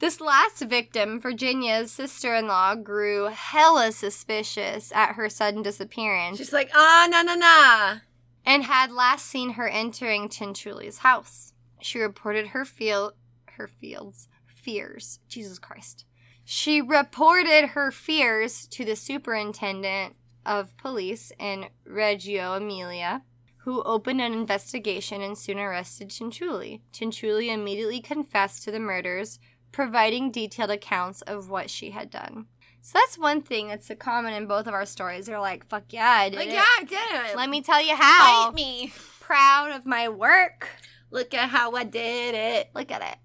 [0.00, 6.52] This last victim, Virginia's sister in law, grew hella suspicious at her sudden disappearance She's
[6.52, 7.96] like, ah, na na na.
[8.44, 11.52] And had last seen her entering Cianciulli's house.
[11.80, 13.14] She reported her field
[13.56, 15.20] her fields fears.
[15.28, 16.04] Jesus Christ.
[16.44, 23.22] She reported her fears to the superintendent of police in Reggio Emilia,
[23.58, 26.80] who opened an investigation and soon arrested Cianciulli.
[26.92, 29.38] Cianciulli immediately confessed to the murders,
[29.72, 32.46] providing detailed accounts of what she had done.
[32.86, 35.24] So that's one thing that's a common in both of our stories.
[35.24, 36.52] They're like, "Fuck yeah, I did Like, it.
[36.54, 37.34] yeah, I did it.
[37.36, 38.44] Let me tell you how.
[38.50, 38.92] Fight me.
[39.20, 40.68] Proud of my work.
[41.10, 42.68] Look at how I did it.
[42.74, 43.16] Look at it.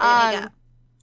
[0.00, 0.48] There Um, go.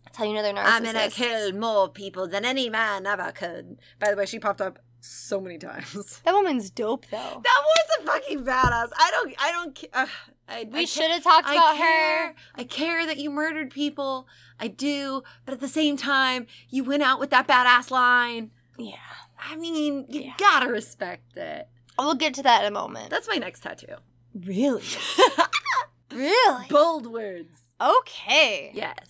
[0.03, 0.53] That's how you know they're.
[0.57, 3.79] I'm gonna kill more people than any man ever could.
[3.99, 6.21] By the way, she popped up so many times.
[6.25, 7.41] That woman's dope though.
[7.41, 8.89] That woman's a fucking badass.
[8.97, 9.35] I don't.
[9.39, 9.83] I don't.
[9.93, 10.07] Uh,
[10.47, 12.27] I, We should have talked I about care.
[12.29, 12.35] her.
[12.55, 14.27] I care that you murdered people.
[14.59, 18.51] I do, but at the same time, you went out with that badass line.
[18.77, 18.95] Yeah.
[19.39, 20.33] I mean, you Yeah.
[20.37, 21.67] gotta respect it.
[21.97, 23.09] We'll get to that in a moment.
[23.09, 23.95] That's my next tattoo.
[24.33, 24.83] really?
[26.11, 26.65] really?
[26.69, 27.59] Bold words.
[27.81, 28.71] Okay.
[28.73, 29.09] Yes.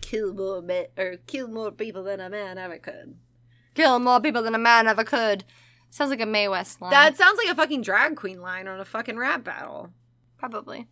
[0.00, 3.16] Kill more men or kill more people than a man ever could.
[3.74, 5.44] Kill more people than a man ever could.
[5.90, 6.90] Sounds like a Mae West line.
[6.90, 9.90] That sounds like a fucking drag queen line on a fucking rap battle.
[10.38, 10.86] Probably.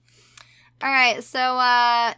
[0.82, 2.14] All right, so uh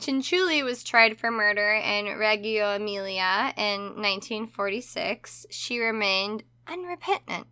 [0.00, 5.46] Cianciulli was tried for murder in Reggio Emilia in 1946.
[5.50, 7.48] She remained unrepentant,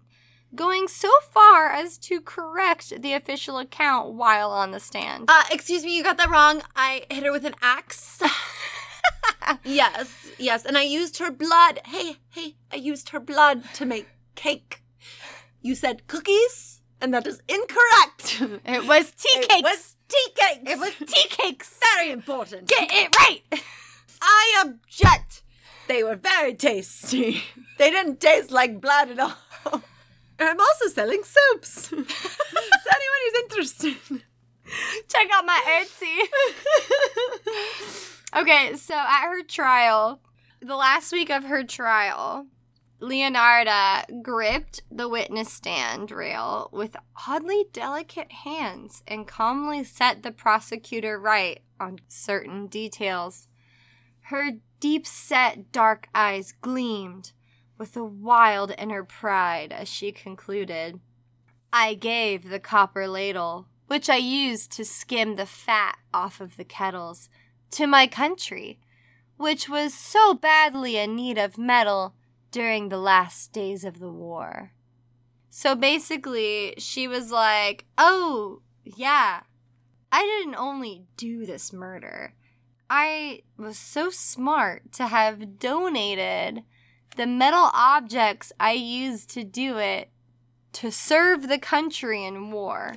[0.55, 5.25] going so far as to correct the official account while on the stand.
[5.29, 6.63] Uh, excuse me, you got that wrong.
[6.77, 8.23] I hit her with an axe.
[9.65, 11.81] yes, yes, and I used her blood.
[11.87, 14.07] Hey, hey, I used her blood to make
[14.37, 14.83] cake.
[15.61, 18.43] You said cookies, and that is incorrect.
[18.65, 19.55] it was tea cakes.
[19.55, 20.71] It was tea cakes.
[20.71, 21.79] It was tea cakes.
[21.95, 22.69] very important.
[22.69, 23.43] Get it right.
[24.21, 25.43] I object.
[25.89, 27.43] They were very tasty.
[27.79, 29.35] They didn't taste like blood at all.
[30.39, 31.89] And I'm also selling soaps.
[31.89, 33.97] to anyone who's interested.
[35.09, 36.29] Check out my Etsy.
[38.37, 40.21] Okay, so at her trial,
[40.61, 42.47] the last week of her trial,
[43.01, 46.97] Leonarda gripped the witness stand rail with
[47.29, 53.49] oddly delicate hands and calmly set the prosecutor right on certain details.
[54.23, 57.33] Her deep set dark eyes gleamed
[57.77, 60.99] with a wild inner pride as she concluded.
[61.73, 66.65] I gave the copper ladle, which I used to skim the fat off of the
[66.65, 67.29] kettles,
[67.73, 68.81] to my country,
[69.37, 72.15] which was so badly in need of metal
[72.57, 74.73] during the last days of the war.
[75.51, 79.41] So basically, she was like, Oh, yeah,
[80.11, 82.33] I didn't only do this murder,
[82.89, 86.63] I was so smart to have donated
[87.19, 90.09] the metal objects I used to do it
[90.73, 92.95] to serve the country in war.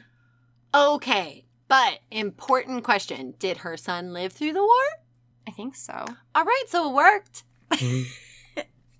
[0.74, 3.34] Okay, but important question.
[3.39, 5.03] Did her son live through the war?
[5.45, 6.05] I think so.
[6.34, 7.43] All right, so it worked.
[7.72, 8.03] Mm-hmm.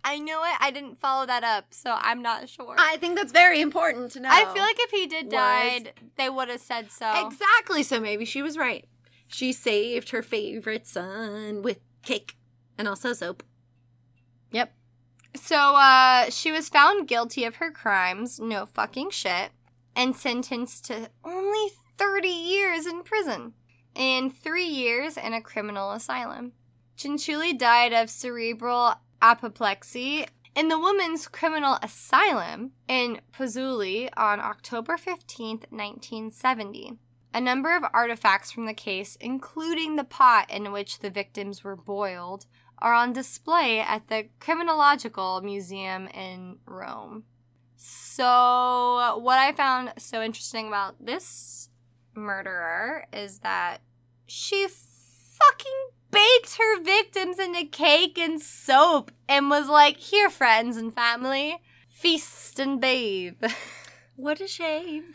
[0.04, 0.56] I know it.
[0.60, 2.76] I didn't follow that up, so I'm not sure.
[2.78, 4.30] I think that's very important to know.
[4.32, 7.28] I feel like if he did Was- died, they would have said so.
[7.28, 8.86] Exactly, so maybe she was right.
[9.28, 12.36] She saved her favorite son with cake
[12.78, 13.44] and also soap.
[14.52, 14.74] Yep.
[15.36, 19.52] So uh she was found guilty of her crimes, no fucking shit,
[19.96, 23.54] and sentenced to only 30 years in prison
[23.96, 26.54] and 3 years in a criminal asylum.
[26.98, 35.72] Cianciulli died of cerebral apoplexy in the woman's criminal asylum in Pozzuoli on October 15th,
[35.72, 36.94] 1970.
[37.34, 41.76] A number of artifacts from the case, including the pot in which the victims were
[41.76, 42.46] boiled,
[42.80, 47.26] are on display at the Criminological Museum in Rome.
[47.76, 51.70] So, what I found so interesting about this
[52.16, 53.80] murderer is that
[54.28, 54.68] she
[55.42, 61.58] fucking baked her victims into cake and soap and was like, Here, friends and family,
[61.90, 63.44] feast and bathe.
[64.20, 65.14] What a shame.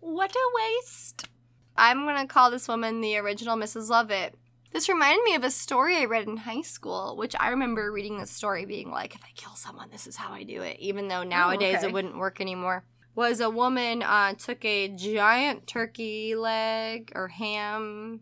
[0.00, 1.28] What a waste.
[1.76, 3.90] I'm to call this woman the original Mrs.
[3.90, 4.34] Lovett.
[4.72, 8.16] This reminded me of a story I read in high school, which I remember reading
[8.16, 11.08] this story being like, if I kill someone, this is how I do it, even
[11.08, 11.88] though nowadays okay.
[11.88, 12.84] it wouldn't work anymore.
[13.14, 18.20] Was a woman uh, took a giant turkey leg or ham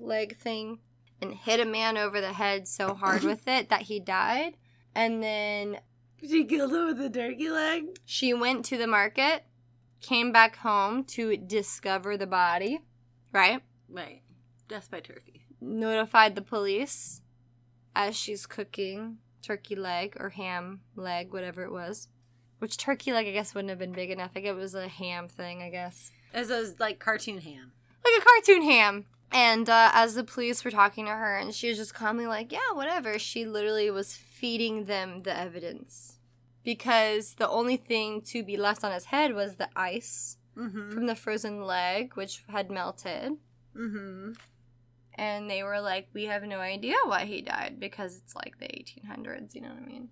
[0.00, 0.78] leg thing
[1.20, 4.56] and hit a man over the head so hard with it that he died.
[4.94, 5.78] And then
[6.20, 7.98] She killed him with a turkey leg?
[8.04, 9.44] she went to the market,
[10.00, 12.80] came back home to discover the body,
[13.32, 13.62] right?
[13.88, 14.22] Right.
[14.68, 15.46] Death by turkey.
[15.60, 17.20] Notified the police
[17.94, 22.08] as she's cooking turkey leg or ham leg, whatever it was.
[22.58, 24.30] Which turkey leg, I guess, wouldn't have been big enough.
[24.30, 26.10] I think it was a ham thing, I guess.
[26.32, 27.72] As those like cartoon ham.
[28.04, 29.04] Like a cartoon ham.
[29.36, 32.50] And uh, as the police were talking to her, and she was just calmly like,
[32.52, 36.14] yeah, whatever, she literally was feeding them the evidence.
[36.64, 40.90] Because the only thing to be left on his head was the ice Mm-hmm.
[40.92, 43.32] from the frozen leg, which had melted.
[43.76, 44.32] Mm-hmm.
[45.16, 48.64] And they were like, we have no idea why he died because it's like the
[48.66, 50.08] 1800s, you know what I mean?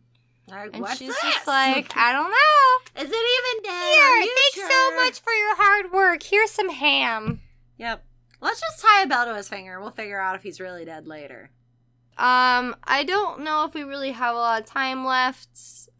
[0.47, 1.23] Like, And she's this?
[1.23, 3.03] just like, I don't know.
[3.03, 3.95] is it even dead?
[3.95, 6.23] Here, thanks so much for your hard work.
[6.23, 7.41] Here's some ham.
[7.79, 8.05] Yep.
[8.45, 9.81] Let's just tie a bell to his finger.
[9.81, 11.51] We'll figure out if he's really dead later.
[12.19, 15.49] Um, I don't know if we really have a lot of time left.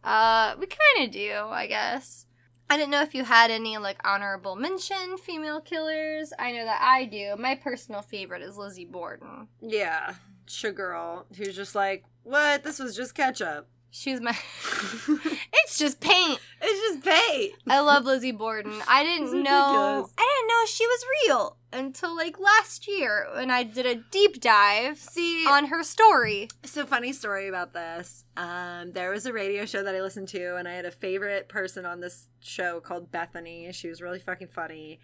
[0.03, 2.27] Uh, we kind of do, I guess.
[2.69, 6.33] I didn't know if you had any like honorable mention female killers.
[6.37, 7.35] I know that I do.
[7.39, 9.47] My personal favorite is Lizzie Borden.
[9.59, 10.13] Yeah.
[10.45, 12.63] Sugar who's just like, what?
[12.63, 13.67] This was just ketchup.
[13.97, 14.31] She's my.
[15.53, 16.37] it's just paint.
[16.61, 17.53] It's just paint.
[17.65, 18.73] I love Lizzie Borden.
[18.89, 20.09] I didn't know.
[20.17, 24.41] I didn't know she was real until like last year when I did a deep
[24.41, 26.49] dive See, on her story.
[26.65, 28.25] So funny story about this.
[28.35, 31.47] Um, there was a radio show that I listened to, and I had a favorite
[31.47, 33.71] person on this show called Bethany.
[33.71, 34.99] She was really fucking funny,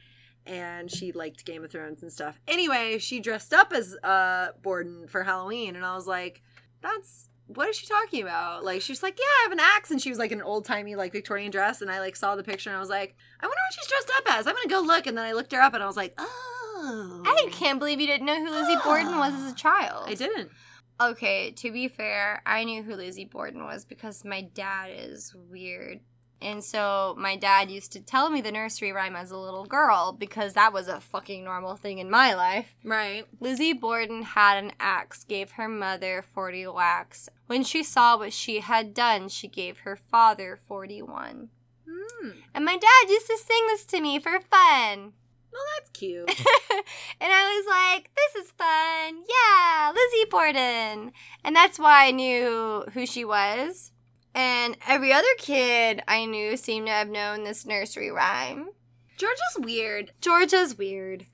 [0.46, 2.42] and she liked Game of Thrones and stuff.
[2.46, 6.42] Anyway, she dressed up as uh Borden for Halloween, and I was like,
[6.82, 10.02] "That's what is she talking about?" Like she's like, "Yeah, I have an axe," and
[10.02, 12.70] she was like an old timey like Victorian dress, and I like saw the picture,
[12.70, 15.08] and I was like, "I wonder what she's dressed up as." I'm gonna go look,
[15.08, 18.08] and then I looked her up, and I was like, "Oh, I can't believe you
[18.08, 20.10] didn't know who Lizzie Borden was as a child.
[20.10, 20.52] I didn't."
[21.00, 26.02] Okay, to be fair, I knew who Lizzie Borden was because my dad is weird.
[26.42, 30.12] And so my dad used to tell me the nursery rhyme as a little girl
[30.12, 32.76] because that was a fucking normal thing in my life.
[32.84, 33.26] Right.
[33.40, 37.30] Lizzie Borden had an axe, gave her mother 40 whacks.
[37.48, 41.50] When she saw what she had done, she gave her father 41.
[41.90, 42.30] Hmm.
[42.54, 45.14] And my dad used to sing this to me for fun.
[45.52, 46.30] Well, that's cute.
[46.30, 49.24] and I was like, this is fun.
[49.28, 51.12] Yeah, Lizzie Borden.
[51.44, 53.91] And that's why I knew who she was.
[54.34, 58.70] And every other kid I knew seemed to have known this nursery rhyme.
[59.18, 60.12] Georgia's weird.
[60.22, 61.26] Georgia's weird.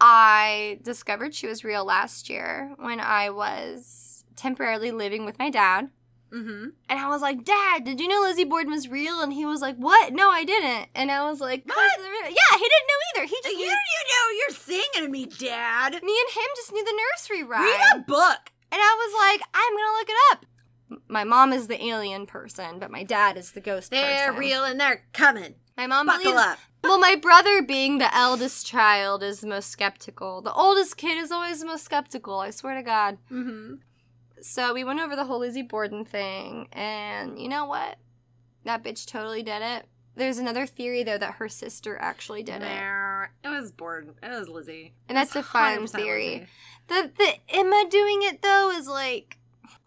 [0.00, 5.90] I discovered she was real last year when I was temporarily living with my dad.
[6.32, 6.68] Mm-hmm.
[6.88, 9.20] And I was like, Dad, did you know Lizzie Borden was real?
[9.20, 10.14] And he was like, What?
[10.14, 10.88] No, I didn't.
[10.94, 12.00] And I was like, What?
[12.00, 13.26] Yeah, he didn't know either.
[13.26, 13.64] He just You, knew.
[13.66, 15.92] you know you're singing to me, Dad.
[15.92, 17.64] Me and him just knew the nursery rhyme.
[17.64, 18.50] Read a book.
[18.72, 20.46] And I was like, I'm gonna look it up.
[21.08, 24.40] My mom is the alien person, but my dad is the ghost They're person.
[24.40, 25.54] real and they're coming.
[25.76, 26.40] My mom Buckle believes.
[26.40, 26.58] up.
[26.84, 30.42] Well, my brother, being the eldest child, is the most skeptical.
[30.42, 32.40] The oldest kid is always the most skeptical.
[32.40, 33.18] I swear to God.
[33.30, 33.74] Mm-hmm.
[34.40, 37.98] So we went over the whole Lizzie Borden thing, and you know what?
[38.64, 39.86] That bitch totally did it.
[40.14, 42.82] There's another theory though that her sister actually did it,
[43.44, 44.12] It was bored.
[44.22, 44.92] It was Lizzie.
[45.08, 46.28] and that's a fun theory.
[46.40, 46.48] Lizzie.
[46.88, 49.38] The the Emma doing it though is like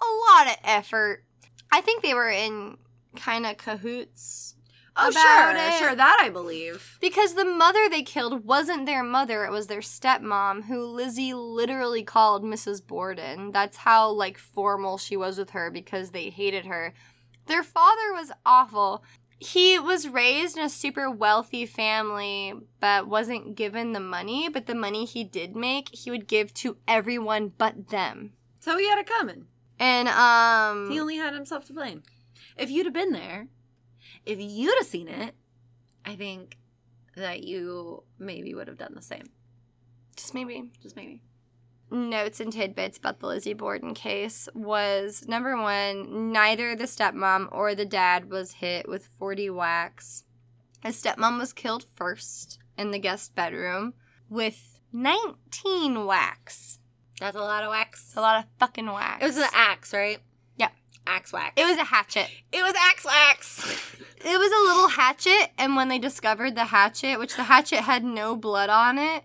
[0.01, 1.23] a lot of effort.
[1.71, 2.77] I think they were in
[3.15, 4.55] kind of cahoots
[4.97, 5.51] Oh, sure.
[5.55, 5.73] it.
[5.79, 6.97] Sure, that I believe.
[7.01, 12.01] because the mother they killed wasn't their mother; it was their stepmom, who Lizzie literally
[12.01, 12.85] called Mrs.
[12.85, 13.51] Borden.
[13.51, 16.93] That's how like formal she was with her because they hated her.
[17.47, 19.03] Their father was awful.
[19.37, 24.47] He was raised in a super wealthy family, but wasn't given the money.
[24.47, 28.31] But the money he did make, he would give to everyone but them.
[28.61, 29.47] So he had it coming.
[29.79, 32.03] And um He only had himself to blame.
[32.57, 33.47] If you'd have been there,
[34.25, 35.35] if you'd have seen it,
[36.05, 36.57] I think
[37.15, 39.29] that you maybe would have done the same.
[40.15, 41.21] just maybe Just maybe.
[41.91, 47.75] notes and tidbits about the Lizzie Borden case was number one, neither the stepmom or
[47.75, 50.23] the dad was hit with 40 whacks.
[50.83, 53.93] The stepmom was killed first in the guest bedroom
[54.29, 56.79] with 19 whacks.
[57.19, 58.13] That's a lot of wax.
[58.15, 59.23] A lot of fucking wax.
[59.23, 60.19] It was an axe, right?
[60.57, 60.69] Yeah.
[61.07, 61.53] Axe wax.
[61.55, 62.27] It was a hatchet.
[62.51, 63.91] It was axe wax.
[64.27, 68.03] It was a little hatchet, and when they discovered the hatchet, which the hatchet had
[68.03, 69.23] no blood on it,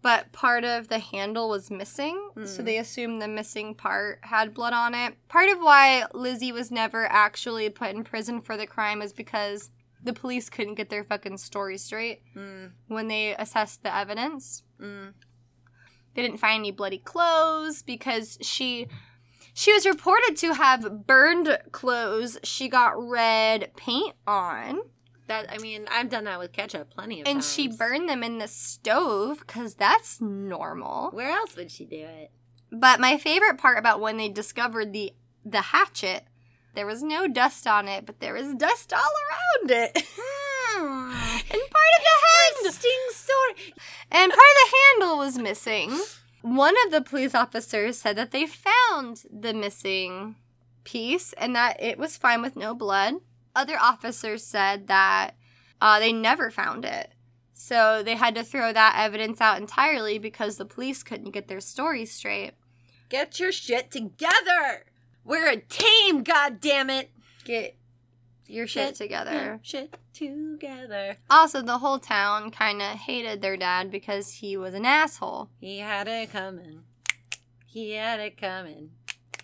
[0.00, 2.64] but part of the handle was missing, so Hmm.
[2.64, 5.16] they assumed the missing part had blood on it.
[5.28, 9.68] Part of why Lizzie was never actually put in prison for the crime is because
[10.02, 14.62] the police couldn't get their fucking story straight mm, when they assessed the evidence.
[14.80, 15.12] mm.
[16.18, 18.88] They didn't find any bloody clothes because she
[19.54, 22.40] she was reported to have burned clothes.
[22.42, 24.80] She got red paint on.
[25.28, 27.32] That I mean, I've done that with ketchup plenty of times.
[27.32, 27.52] and times.
[27.52, 31.10] she burned them in the stove because that's normal.
[31.12, 32.32] Where else would she do it?
[32.72, 35.12] But my favorite part about when they discovered the
[35.44, 36.24] the hatchet,
[36.74, 38.98] there was no dust on it, but there was dust all
[39.60, 40.02] around it.
[40.70, 41.27] Hmm.
[41.50, 42.74] And part of the hand
[43.12, 43.74] story.
[44.10, 45.98] and part of the handle was missing.
[46.42, 50.36] One of the police officers said that they found the missing
[50.84, 53.16] piece and that it was fine with no blood.
[53.54, 55.32] Other officers said that
[55.80, 57.12] uh, they never found it.
[57.52, 61.60] So they had to throw that evidence out entirely because the police couldn't get their
[61.60, 62.52] story straight.
[63.08, 64.84] Get your shit together.
[65.24, 67.10] We're a team, god damn it.
[67.44, 67.77] Get
[68.48, 69.60] your shit Get together.
[69.62, 71.16] Shit together.
[71.30, 75.50] Also, the whole town kind of hated their dad because he was an asshole.
[75.60, 76.82] He had it coming.
[77.66, 78.90] He had it coming.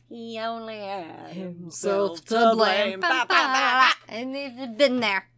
[0.09, 3.01] He only had himself to blame.
[3.01, 5.29] Ba, ba, ba, And if you'd been there,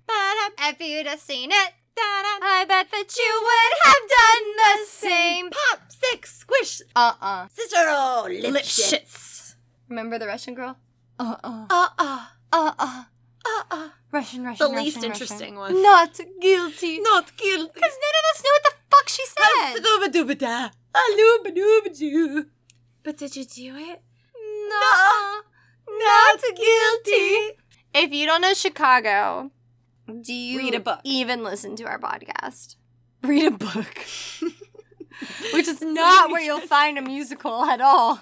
[0.58, 1.72] if you'd have seen it.
[1.98, 5.50] I bet that you would have done the same.
[5.50, 7.48] Pop, stick, squish, Uh-uh.
[7.52, 8.92] Cicero, lip, Lipschitz.
[8.92, 9.54] shits.
[9.88, 10.76] Remember the Russian girl?
[11.18, 11.66] Uh uh.
[11.70, 12.26] Uh-uh.
[12.52, 13.04] Uh-uh,
[13.46, 13.64] Uh-uh.
[13.76, 13.88] uh-uh.
[14.12, 15.10] Russian, Russian, The Russian, least Russian.
[15.12, 15.82] interesting one.
[15.82, 17.00] Not guilty.
[17.00, 17.70] Not guilty.
[17.74, 19.82] Because none of us knew what the fuck she said.
[19.82, 20.70] Scooba-dooba-da.
[20.94, 22.46] Alooba-dooba-doo.
[23.02, 24.02] But did you do it?
[24.68, 25.40] No.
[25.88, 27.58] Not guilty.
[27.94, 29.50] If you don't know Chicago,
[30.20, 31.00] do you Read a book.
[31.04, 32.76] even listen to our podcast?
[33.22, 33.98] Read a book.
[35.54, 38.20] Which is not where you'll find a musical at all.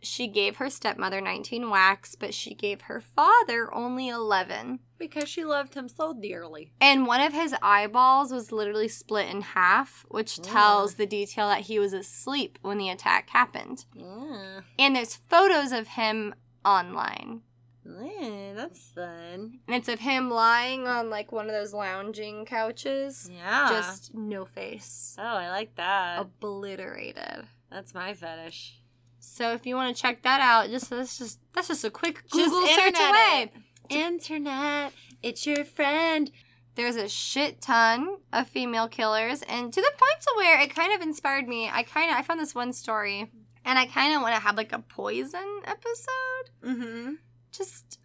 [0.00, 4.80] She gave her stepmother 19 whacks, but she gave her father only 11.
[4.98, 6.72] Because she loved him so dearly.
[6.80, 10.42] And one of his eyeballs was literally split in half, which mm.
[10.42, 13.84] tells the detail that he was asleep when the attack happened.
[13.94, 14.60] Yeah.
[14.78, 16.34] And there's photos of him
[16.64, 17.42] online.
[17.84, 19.60] Yeah, that's fun.
[19.66, 23.30] And it's of him lying on like one of those lounging couches.
[23.32, 23.68] Yeah.
[23.70, 25.16] Just no face.
[25.18, 26.20] Oh, I like that.
[26.20, 27.46] Obliterated.
[27.70, 28.80] That's my fetish.
[29.28, 32.22] So if you want to check that out, just that's just that's just a quick
[32.32, 33.52] Just Google search internet away.
[33.90, 36.30] Internet, it's your friend.
[36.74, 40.92] There's a shit ton of female killers, and to the point to where it kind
[40.94, 41.68] of inspired me.
[41.68, 43.30] I kind of I found this one story,
[43.64, 46.50] and I kind of want to have like a poison episode.
[46.64, 47.12] Mm-hmm.
[47.50, 47.98] Just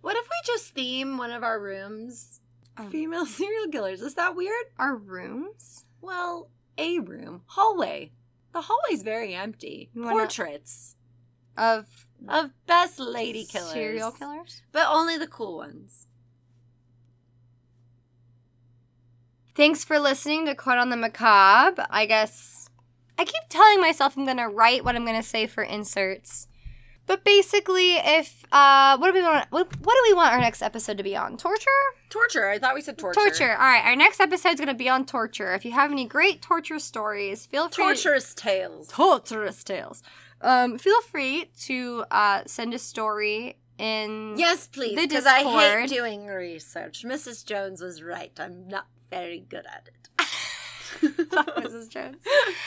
[0.00, 2.40] What if we just theme one of our rooms
[2.78, 2.88] Oh.
[2.90, 4.00] female serial killers?
[4.02, 4.64] Is that weird?
[4.78, 5.84] our rooms.
[6.00, 7.42] Well, a room.
[7.46, 8.10] Hallway.
[8.56, 9.90] The hallway's very empty.
[9.94, 10.96] Portraits
[11.58, 13.70] of of best lady killers.
[13.70, 14.62] serial killers.
[14.72, 16.06] But only the cool ones.
[19.54, 21.86] Thanks for listening to Quote on the Macabre.
[21.90, 22.70] I guess
[23.18, 26.48] I keep telling myself I'm gonna write what I'm gonna say for inserts.
[27.06, 29.46] But basically, if uh, what do we want?
[29.50, 31.36] What, what do we want our next episode to be on?
[31.36, 31.70] Torture?
[32.10, 32.48] Torture.
[32.48, 33.20] I thought we said torture.
[33.20, 33.52] Torture.
[33.52, 35.54] All right, our next episode is gonna be on torture.
[35.54, 37.84] If you have any great torture stories, feel free.
[37.84, 38.88] Torturous tales.
[38.88, 40.02] torturous tales.
[40.40, 44.34] Um, feel free to uh, send a story in.
[44.36, 44.96] Yes, please.
[44.96, 47.04] Because I hate doing research.
[47.04, 47.44] Mrs.
[47.44, 48.32] Jones was right.
[48.38, 50.08] I'm not very good at it.
[51.30, 51.88] Fuck Mrs.
[51.88, 52.16] Jones.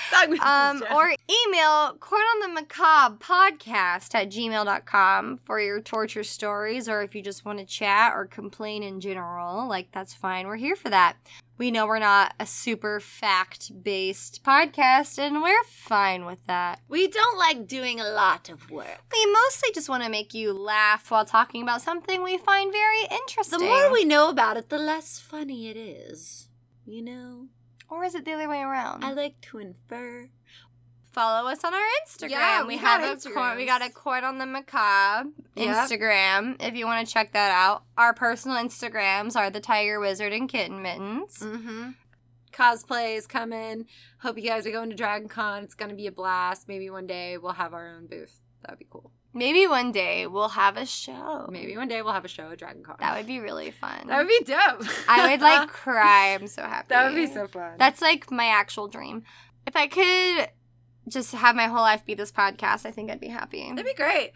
[0.10, 0.40] Fuck Mrs.
[0.40, 0.92] um, Jones.
[0.94, 1.06] or
[1.48, 7.22] email court on the macabre podcast at gmail.com for your torture stories or if you
[7.22, 11.18] just want to chat or complain in general like that's fine we're here for that
[11.58, 17.38] we know we're not a super fact-based podcast and we're fine with that we don't
[17.38, 19.04] like doing a lot of work.
[19.12, 23.02] we mostly just want to make you laugh while talking about something we find very
[23.12, 23.60] interesting.
[23.60, 26.48] The more we know about it, the less funny it is.
[26.86, 27.48] You know?
[27.90, 30.30] Or is it the other way around I like to infer.
[31.12, 32.30] follow us on our Instagram.
[32.30, 35.76] Yeah, we, we have got a court, we got a court on the macabre Yep.
[35.76, 36.56] Instagram.
[36.60, 40.48] If you want to check that out, our personal Instagrams are the Tiger Wizard and
[40.48, 41.40] Kitten Mittens.
[41.40, 41.90] Mm-hmm.
[42.54, 43.86] Cosplay is coming.
[44.20, 45.64] Hope you guys are going to Dragon Con.
[45.64, 46.68] It's going to be a blast.
[46.68, 48.40] Maybe one day we'll have our own booth.
[48.62, 49.12] That would be cool.
[49.34, 51.48] Maybe one day we'll have a show.
[51.52, 52.96] Maybe one day we'll have a show at Dragon Con.
[53.00, 54.08] that would be really fun.
[54.08, 54.84] That would be dope.
[55.08, 56.34] I would like cry.
[56.34, 56.88] I'm so happy.
[56.90, 57.74] that would be so fun.
[57.78, 59.24] That's like my actual dream.
[59.68, 60.50] If I could
[61.12, 63.70] just have my whole life be this podcast, I think I'd be happy.
[63.70, 64.32] That'd be great.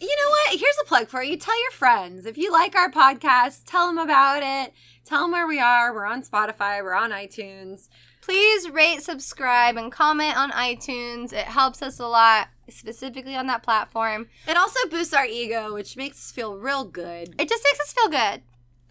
[0.00, 0.58] You know what?
[0.60, 1.36] Here's a plug for you.
[1.36, 2.24] Tell your friends.
[2.24, 4.72] If you like our podcast, tell them about it.
[5.04, 5.92] Tell them where we are.
[5.92, 6.82] We're on Spotify.
[6.82, 7.88] We're on iTunes.
[8.22, 11.32] Please rate, subscribe, and comment on iTunes.
[11.32, 14.28] It helps us a lot, specifically on that platform.
[14.46, 17.34] It also boosts our ego, which makes us feel real good.
[17.38, 18.42] It just makes us feel good.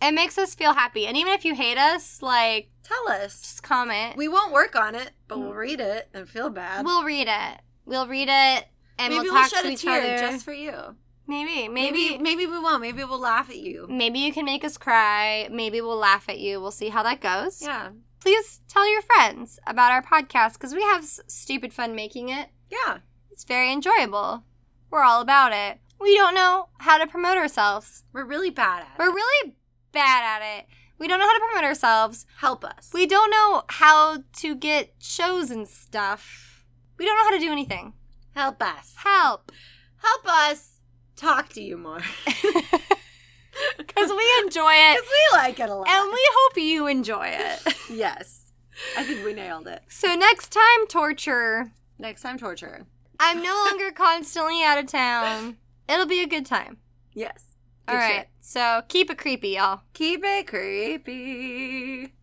[0.01, 1.07] It makes us feel happy.
[1.07, 3.41] And even if you hate us, like, Tell us.
[3.41, 4.15] just comment.
[4.15, 6.85] We won't work on it, but we'll read it and feel bad.
[6.85, 7.59] We'll read it.
[7.85, 8.67] We'll read it,
[8.99, 10.17] and maybe we'll we'll talk shed to a each tear other.
[10.31, 10.95] just for you.
[11.27, 12.81] maybe, Maybe, maybe, maybe we won't.
[12.81, 13.87] Maybe we'll laugh at you.
[13.89, 15.47] maybe you can make us cry.
[15.51, 16.61] Maybe we'll laugh at you.
[16.61, 17.61] We'll see how that goes.
[17.61, 17.89] Yeah,
[18.19, 22.49] Please tell your friends about our podcast because we have s- stupid fun making it.
[22.69, 22.99] yeah.
[23.37, 24.45] It's very enjoyable.
[24.89, 25.77] We're all about it.
[26.01, 28.03] We don't know how to promote ourselves.
[28.11, 28.97] We're really bad at it.
[28.97, 29.53] We're really
[29.91, 30.65] bad at it.
[30.97, 32.25] We don't know how to promote ourselves.
[32.37, 32.89] Help us.
[32.95, 36.65] We don't know how to get shows and stuff.
[36.97, 37.93] We don't know how to do anything.
[38.33, 38.95] Help us.
[39.03, 39.51] Help.
[39.97, 40.79] Help us
[41.15, 42.01] talk to you more.
[43.77, 44.95] Because we enjoy it.
[44.95, 45.87] Because we like it a lot.
[45.87, 47.75] And we hope you enjoy it.
[47.87, 48.51] yes.
[48.97, 49.83] I think we nailed it.
[49.89, 51.71] So next time, torture.
[51.99, 52.87] Next time, torture.
[53.19, 55.57] I'm no longer constantly out of town.
[55.89, 56.77] It'll be a good time.
[57.13, 57.55] Yes.
[57.87, 58.15] All Good right.
[58.17, 58.27] shit.
[58.41, 59.81] So keep it creepy, y'all.
[59.93, 62.13] Keep it creepy.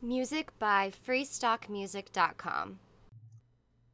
[0.00, 2.78] Music by freestockmusic.com.